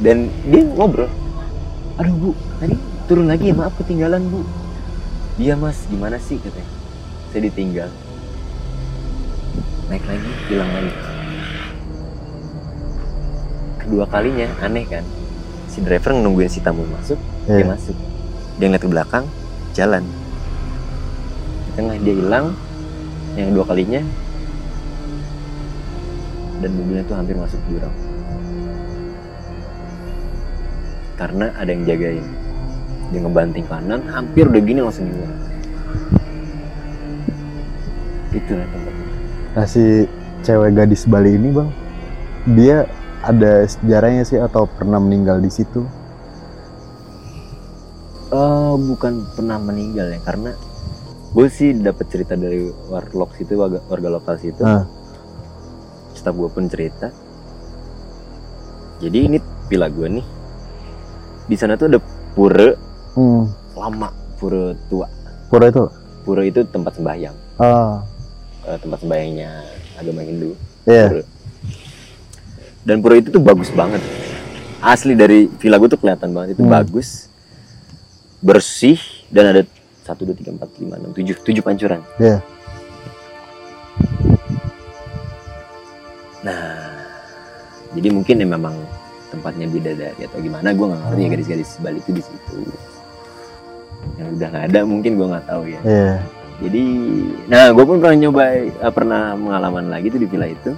dan 0.03 0.27
dia 0.49 0.63
ngobrol. 0.75 1.07
Aduh 2.01 2.15
bu 2.17 2.31
tadi 2.59 2.75
turun 3.07 3.29
lagi 3.29 3.53
ya 3.53 3.55
maaf 3.55 3.77
ketinggalan 3.79 4.25
bu. 4.27 4.41
Iya 5.37 5.55
mas 5.55 5.85
gimana 5.87 6.17
sih 6.17 6.41
katanya. 6.41 6.71
Saya 7.31 7.41
ditinggal. 7.47 7.91
Naik 9.93 10.05
lagi 10.09 10.31
hilang 10.49 10.71
lagi. 10.73 10.93
Kedua 13.83 14.05
kalinya 14.09 14.49
aneh 14.63 14.87
kan? 14.89 15.05
Si 15.69 15.81
driver 15.83 16.15
nungguin 16.17 16.49
si 16.49 16.61
tamu 16.63 16.85
masuk 16.89 17.19
dia 17.45 17.61
Iya. 17.61 17.67
masuk. 17.69 17.97
Dia 18.61 18.67
ngeliat 18.71 18.83
ke 18.85 18.89
belakang 18.89 19.25
jalan 19.73 20.05
di 21.73 21.81
tengah 21.81 21.97
dia 22.05 22.13
hilang 22.21 22.47
yang 23.33 23.49
kedua 23.49 23.65
kalinya 23.65 24.05
dan 26.61 26.71
mobilnya 26.77 27.05
tuh 27.09 27.17
hampir 27.17 27.33
masuk 27.33 27.57
jurang. 27.73 27.97
Karena 31.17 31.49
ada 31.57 31.73
yang 31.73 31.89
jagain. 31.89 32.27
Dia 33.09 33.21
ngebanting 33.25 33.65
kanan 33.73 34.05
hampir 34.13 34.45
udah 34.53 34.61
gini 34.61 34.85
langsung 34.85 35.09
jurang. 35.09 35.41
Itulah 38.37 38.69
tempatnya 38.69 39.07
Nah 39.57 39.67
si 39.69 40.09
cewek 40.45 40.77
gadis 40.77 41.09
Bali 41.09 41.41
ini 41.41 41.57
bang, 41.57 41.69
dia 42.53 42.85
ada 43.25 43.65
sejarahnya 43.65 44.29
sih 44.29 44.37
atau 44.37 44.69
pernah 44.69 45.01
meninggal 45.01 45.41
di 45.41 45.49
situ? 45.49 45.89
Eh 48.29 48.75
bukan 48.77 49.25
pernah 49.37 49.57
meninggal 49.57 50.13
ya 50.13 50.21
karena 50.21 50.53
gue 51.33 51.47
sih 51.49 51.73
dapat 51.73 52.07
cerita 52.07 52.35
dari 52.35 52.61
warlock 52.87 53.33
situ 53.35 53.57
warga, 53.57 53.81
warga 53.87 54.09
lokal 54.11 54.37
situ 54.37 54.61
Ah. 54.61 54.85
staf 56.13 56.33
gue 56.33 56.47
pun 56.47 56.69
cerita 56.69 57.09
jadi 58.99 59.19
ini 59.27 59.39
villa 59.67 59.89
gue 59.89 60.09
nih 60.13 60.27
di 61.45 61.57
sana 61.57 61.75
tuh 61.75 61.89
ada 61.89 61.99
pura 62.33 62.77
Hmm. 63.13 63.49
lama 63.73 64.09
pura 64.37 64.73
tua 64.87 65.09
Pura 65.49 65.69
itu? 65.69 65.85
pura 66.23 66.43
itu 66.43 66.61
tempat 66.65 66.93
sembahyang 66.95 67.37
Ah. 67.57 68.05
eh, 68.63 68.77
tempat 68.79 69.01
sembahyangnya 69.01 69.51
agama 69.97 70.21
Hindu 70.21 70.53
Iya. 70.85 71.07
pura 71.09 71.25
dan 72.83 72.97
pura 72.99 73.15
itu 73.17 73.29
tuh 73.31 73.41
bagus 73.41 73.71
banget 73.71 74.05
asli 74.81 75.15
dari 75.15 75.47
villa 75.49 75.77
gue 75.77 75.89
tuh 75.89 75.97
kelihatan 75.97 76.29
banget 76.31 76.57
itu 76.57 76.63
Hmm. 76.63 76.73
bagus 76.75 77.33
bersih 78.39 78.99
dan 79.29 79.49
ada 79.49 79.63
satu 80.03 80.27
dua 80.27 80.35
tiga 80.35 80.51
empat 80.51 80.69
lima 80.83 80.99
enam 80.99 81.11
tujuh 81.15 81.37
tujuh 81.43 81.63
pancuran 81.63 82.03
Iya. 82.19 82.39
Nah, 86.43 87.07
jadi 87.95 88.09
mungkin 88.11 88.35
ya 88.43 88.47
memang 88.49 88.75
tempatnya 89.31 89.67
bidadari 89.71 90.27
atau 90.27 90.39
gimana, 90.43 90.75
gue 90.75 90.87
nggak 90.91 91.01
ngerti 91.07 91.21
ya 91.23 91.29
gadis-gadis 91.31 91.71
Bali 91.79 91.99
itu 92.03 92.11
di 92.11 92.23
situ. 92.23 92.59
Yang 94.19 94.29
udah 94.37 94.49
nggak 94.51 94.65
ada 94.75 94.81
mungkin 94.83 95.11
gue 95.15 95.27
nggak 95.31 95.47
tahu 95.47 95.63
ya. 95.71 95.81
Iya. 95.87 96.13
Jadi, 96.63 96.85
nah 97.51 97.65
gue 97.75 97.85
pun 97.87 97.97
pernah 97.99 98.17
nyoba, 98.19 98.43
eh, 98.59 98.93
pernah 98.95 99.35
pengalaman 99.35 99.87
lagi 99.91 100.07
tuh 100.11 100.21
di 100.21 100.29
villa 100.31 100.47
itu. 100.47 100.71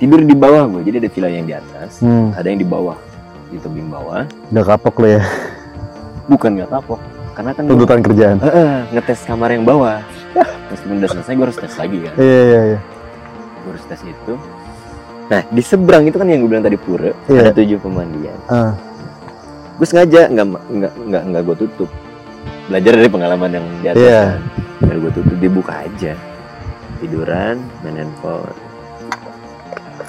Tidur 0.00 0.24
di 0.24 0.32
bawah 0.32 0.64
gue, 0.64 0.82
jadi 0.88 0.96
ada 1.04 1.10
villa 1.12 1.28
yang 1.28 1.44
di 1.44 1.54
atas, 1.56 2.00
Hmm. 2.00 2.32
ada 2.32 2.48
yang 2.48 2.56
di 2.56 2.68
bawah, 2.68 2.96
di 3.52 3.60
tebing 3.60 3.92
bawah. 3.92 4.24
Udah 4.48 4.64
kapok 4.64 4.96
lo 5.04 5.08
ya. 5.20 5.22
Bukan 6.24 6.56
nggak 6.56 6.72
kapok, 6.72 7.00
karena 7.32 7.50
kan 7.50 7.62
gua, 7.62 7.72
Tuntutan 7.72 8.00
kerjaan. 8.00 8.36
Eh, 8.40 8.80
ngetes 8.90 9.20
kamar 9.22 9.50
yang 9.50 9.62
bawah. 9.62 10.02
Meskipun 10.68 10.96
udah 10.98 11.10
selesai, 11.10 11.32
gue 11.32 11.44
harus 11.44 11.58
tes 11.58 11.74
lagi 11.74 11.98
kan. 12.00 12.14
Iya 12.14 12.40
iya 12.44 12.60
iya. 12.66 12.78
gue 13.60 13.70
harus 13.70 13.84
tes 13.86 14.00
itu 14.02 14.34
nah 15.26 15.46
di 15.46 15.60
seberang 15.60 16.02
itu 16.02 16.16
kan 16.16 16.26
yang 16.26 16.40
gue 16.40 16.48
bilang 16.48 16.64
tadi 16.64 16.74
pura 16.74 17.14
Iya. 17.24 17.40
ada 17.44 17.52
tujuh 17.52 17.78
pemandian 17.78 18.34
Ah. 18.46 18.74
gue 19.76 19.84
sengaja 19.84 20.26
nggak 20.26 20.42
nggak 20.48 20.92
nggak 21.06 21.22
nggak 21.22 21.42
gue 21.44 21.56
tutup 21.60 21.90
belajar 22.66 22.92
dari 22.94 23.06
pengalaman 23.06 23.50
yang 23.52 23.66
di 23.78 23.86
atas 23.86 24.00
Iya. 24.00 24.22
kan. 24.80 24.96
Gue 24.96 25.10
tutup 25.12 25.36
dibuka 25.38 25.72
aja 25.78 26.12
tiduran 26.98 27.56
main 27.80 27.96
handphone 27.96 28.50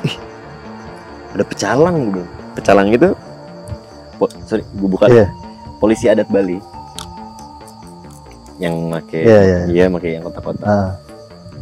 Ih, 0.02 0.16
ada 1.32 1.44
pecalang 1.44 1.96
gue 2.02 2.12
bilang. 2.18 2.30
pecalang 2.54 2.88
itu 2.90 3.10
po- 4.18 4.34
sorry 4.44 4.66
gue 4.66 4.90
buka 4.90 5.06
Iya. 5.06 5.28
polisi 5.78 6.08
adat 6.08 6.26
Bali 6.28 6.58
yang 8.62 8.76
make 8.94 9.18
Iya, 9.18 9.40
iya. 9.42 9.60
iya. 9.66 9.86
make 9.90 10.06
yang 10.06 10.22
kotak-kotak. 10.22 10.70
Ah. 10.70 10.94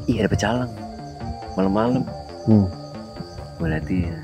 iya 0.03 0.27
ada 0.27 0.29
pecalang. 0.29 0.71
Malam-malam. 1.55 2.03
Hmm. 2.47 2.67
gue 3.59 3.67
liatin 3.67 4.15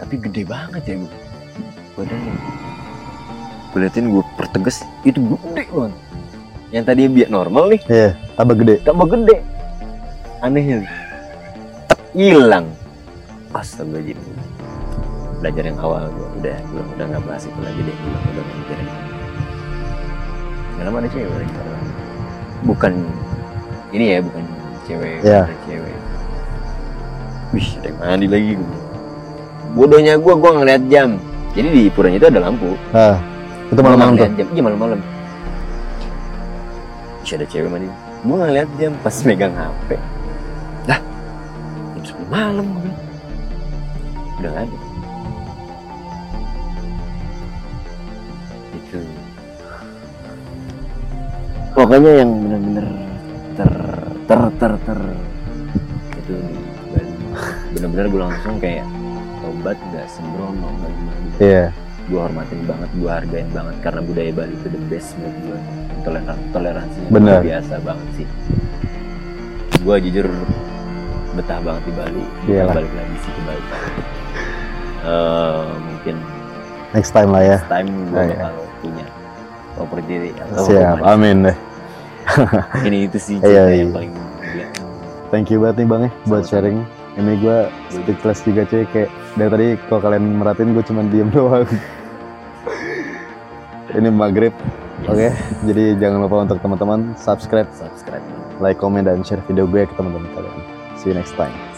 tapi 0.00 0.16
gede 0.16 0.42
banget 0.48 0.82
ya 0.88 0.94
gue 1.00 1.12
badannya. 1.96 2.34
Gue 3.72 3.78
liatin 3.84 4.04
gue 4.12 4.24
pertegas 4.36 4.84
itu 5.04 5.20
gede 5.20 5.64
banget. 5.72 5.94
Yang 6.72 6.84
tadi 6.88 7.00
biar 7.08 7.28
normal 7.28 7.64
nih. 7.72 7.80
Iya. 7.88 8.10
Tambah 8.36 8.54
gede. 8.60 8.74
tambah 8.84 9.06
gede. 9.08 9.36
Anehnya 10.40 10.84
hilang. 12.12 12.66
Astagfirullahaladzim 13.52 14.18
belajar 15.42 15.64
yang 15.66 15.78
awal 15.82 16.06
gue 16.06 16.28
udah 16.38 16.56
gue 16.70 16.82
udah 16.94 17.04
nggak 17.10 17.24
bahas 17.26 17.44
itu 17.44 17.60
lagi 17.60 17.80
deh. 17.82 17.96
Gue 17.96 18.18
udah 18.32 18.44
mikirin. 18.46 18.88
Nggak 20.72 20.84
lama 20.88 20.98
ada 21.02 21.08
cewek. 21.12 21.81
Bukan 22.62 22.92
ini 23.92 24.04
ya 24.14 24.18
bukan 24.22 24.42
cewek 24.86 25.20
Iya. 25.22 25.42
ada 25.46 25.56
cewek. 25.66 25.96
Wih 27.52 27.68
ada 27.76 27.86
yang 27.92 27.98
mandi 28.00 28.26
lagi 28.26 28.50
gue 28.56 28.70
bodohnya 29.72 30.14
gue 30.16 30.34
gue 30.34 30.50
ngeliat 30.52 30.82
jam. 30.88 31.08
Jadi 31.52 31.68
di 31.68 31.82
puranya 31.92 32.16
itu 32.16 32.28
ada 32.32 32.40
lampu. 32.40 32.72
Ah. 32.96 33.20
Itu 33.68 33.80
malam-malam 33.84 34.16
tuh. 34.16 34.28
jam. 34.36 34.48
Iya 34.52 34.62
malam-malam. 34.64 34.98
Ih, 37.22 37.32
ada 37.36 37.46
cewek 37.46 37.68
mandi. 37.68 37.88
Gue 38.22 38.36
ngeliat 38.38 38.68
jam 38.78 38.92
pas 39.02 39.16
megang 39.26 39.50
hp 39.52 39.88
dah 40.86 41.00
jam 42.02 42.18
malam 42.30 42.66
gue 42.78 42.92
udah 44.38 44.50
nggak 44.50 44.64
ada 44.66 44.76
pokoknya 51.82 52.12
yang 52.16 52.30
bener-bener 52.38 52.86
ter 53.52 53.70
ter 54.24 54.40
ter 54.56 54.72
ter 54.80 55.00
itu 56.14 56.34
di 56.38 56.56
Bali. 56.88 57.12
bener-bener 57.74 58.06
gue 58.06 58.20
langsung 58.22 58.54
kayak 58.56 58.86
tobat 59.36 59.74
nggak 59.84 60.06
sembrono 60.08 60.62
nggak 60.72 60.92
gimana 60.92 61.20
Iya. 61.38 61.64
gue 62.02 62.20
hormatin 62.20 62.60
banget 62.62 62.90
gue 62.92 63.10
hargain 63.10 63.48
banget 63.50 63.76
karena 63.80 64.00
budaya 64.00 64.30
Bali 64.32 64.54
itu 64.54 64.68
the 64.68 64.82
best 64.86 65.08
menurut 65.16 65.36
gue 65.40 65.58
toleran 66.02 66.38
toleransinya 66.50 67.08
Bener. 67.10 67.30
luar 67.32 67.42
biasa 67.44 67.74
banget 67.82 68.08
sih 68.14 68.26
gue 69.76 69.96
jujur 70.00 70.26
betah 71.32 71.58
banget 71.60 71.82
di 71.82 71.92
Bali 71.92 72.22
Iyalah. 72.44 72.74
Balik 72.76 72.92
lagi 72.92 73.16
sih 73.18 73.32
ke 73.32 73.42
Bali 73.42 73.64
Eh, 75.02 75.66
mungkin 75.82 76.14
next 76.94 77.10
time 77.10 77.34
lah 77.34 77.42
ya 77.42 77.58
next 77.58 77.66
time 77.68 77.88
gue 77.90 78.14
Oh, 78.14 78.22
iya. 78.22 78.38
bakal 78.38 78.54
punya 78.78 79.06
properti 79.74 80.12
atau 80.30 80.62
siap 80.62 80.96
amin 81.02 81.36
deh 81.42 81.56
ini 82.88 82.98
itu 83.06 83.18
sih 83.18 83.36
Iya, 83.38 83.42
cerita 83.42 83.62
iya. 83.68 83.80
yang 83.80 83.90
paling 83.92 84.12
gila. 84.12 84.66
thank 85.28 85.46
you 85.48 85.58
banget 85.60 85.76
nih 85.80 85.86
bang 85.88 86.02
ya 86.06 86.10
buat 86.26 86.44
sharing. 86.44 86.78
Ini 87.12 87.32
gue 87.38 87.58
speechless 87.88 88.40
juga 88.40 88.64
cuy. 88.64 88.84
Kayak 88.88 89.08
dari 89.34 89.48
tadi 89.50 89.66
kalau 89.86 90.00
kalian 90.00 90.24
merhatiin 90.36 90.72
gue 90.72 90.84
cuma 90.84 91.00
diem 91.04 91.28
doang. 91.36 91.68
Ini 93.92 94.08
maghrib 94.08 94.54
oke? 95.04 95.28
Jadi 95.68 95.84
jangan 96.00 96.24
lupa 96.24 96.36
untuk 96.44 96.58
teman-teman 96.60 97.12
subscribe 97.14 97.68
subscribe. 97.72 98.24
like 98.60 98.78
comment 98.78 99.04
dan 99.04 99.20
share 99.20 99.42
video 99.44 99.66
gue 99.66 99.84
ke 99.84 99.92
teman-teman 99.92 100.28
kalian. 100.32 100.58
See 100.96 101.10
you 101.10 101.16
next 101.16 101.34
time 101.34 101.71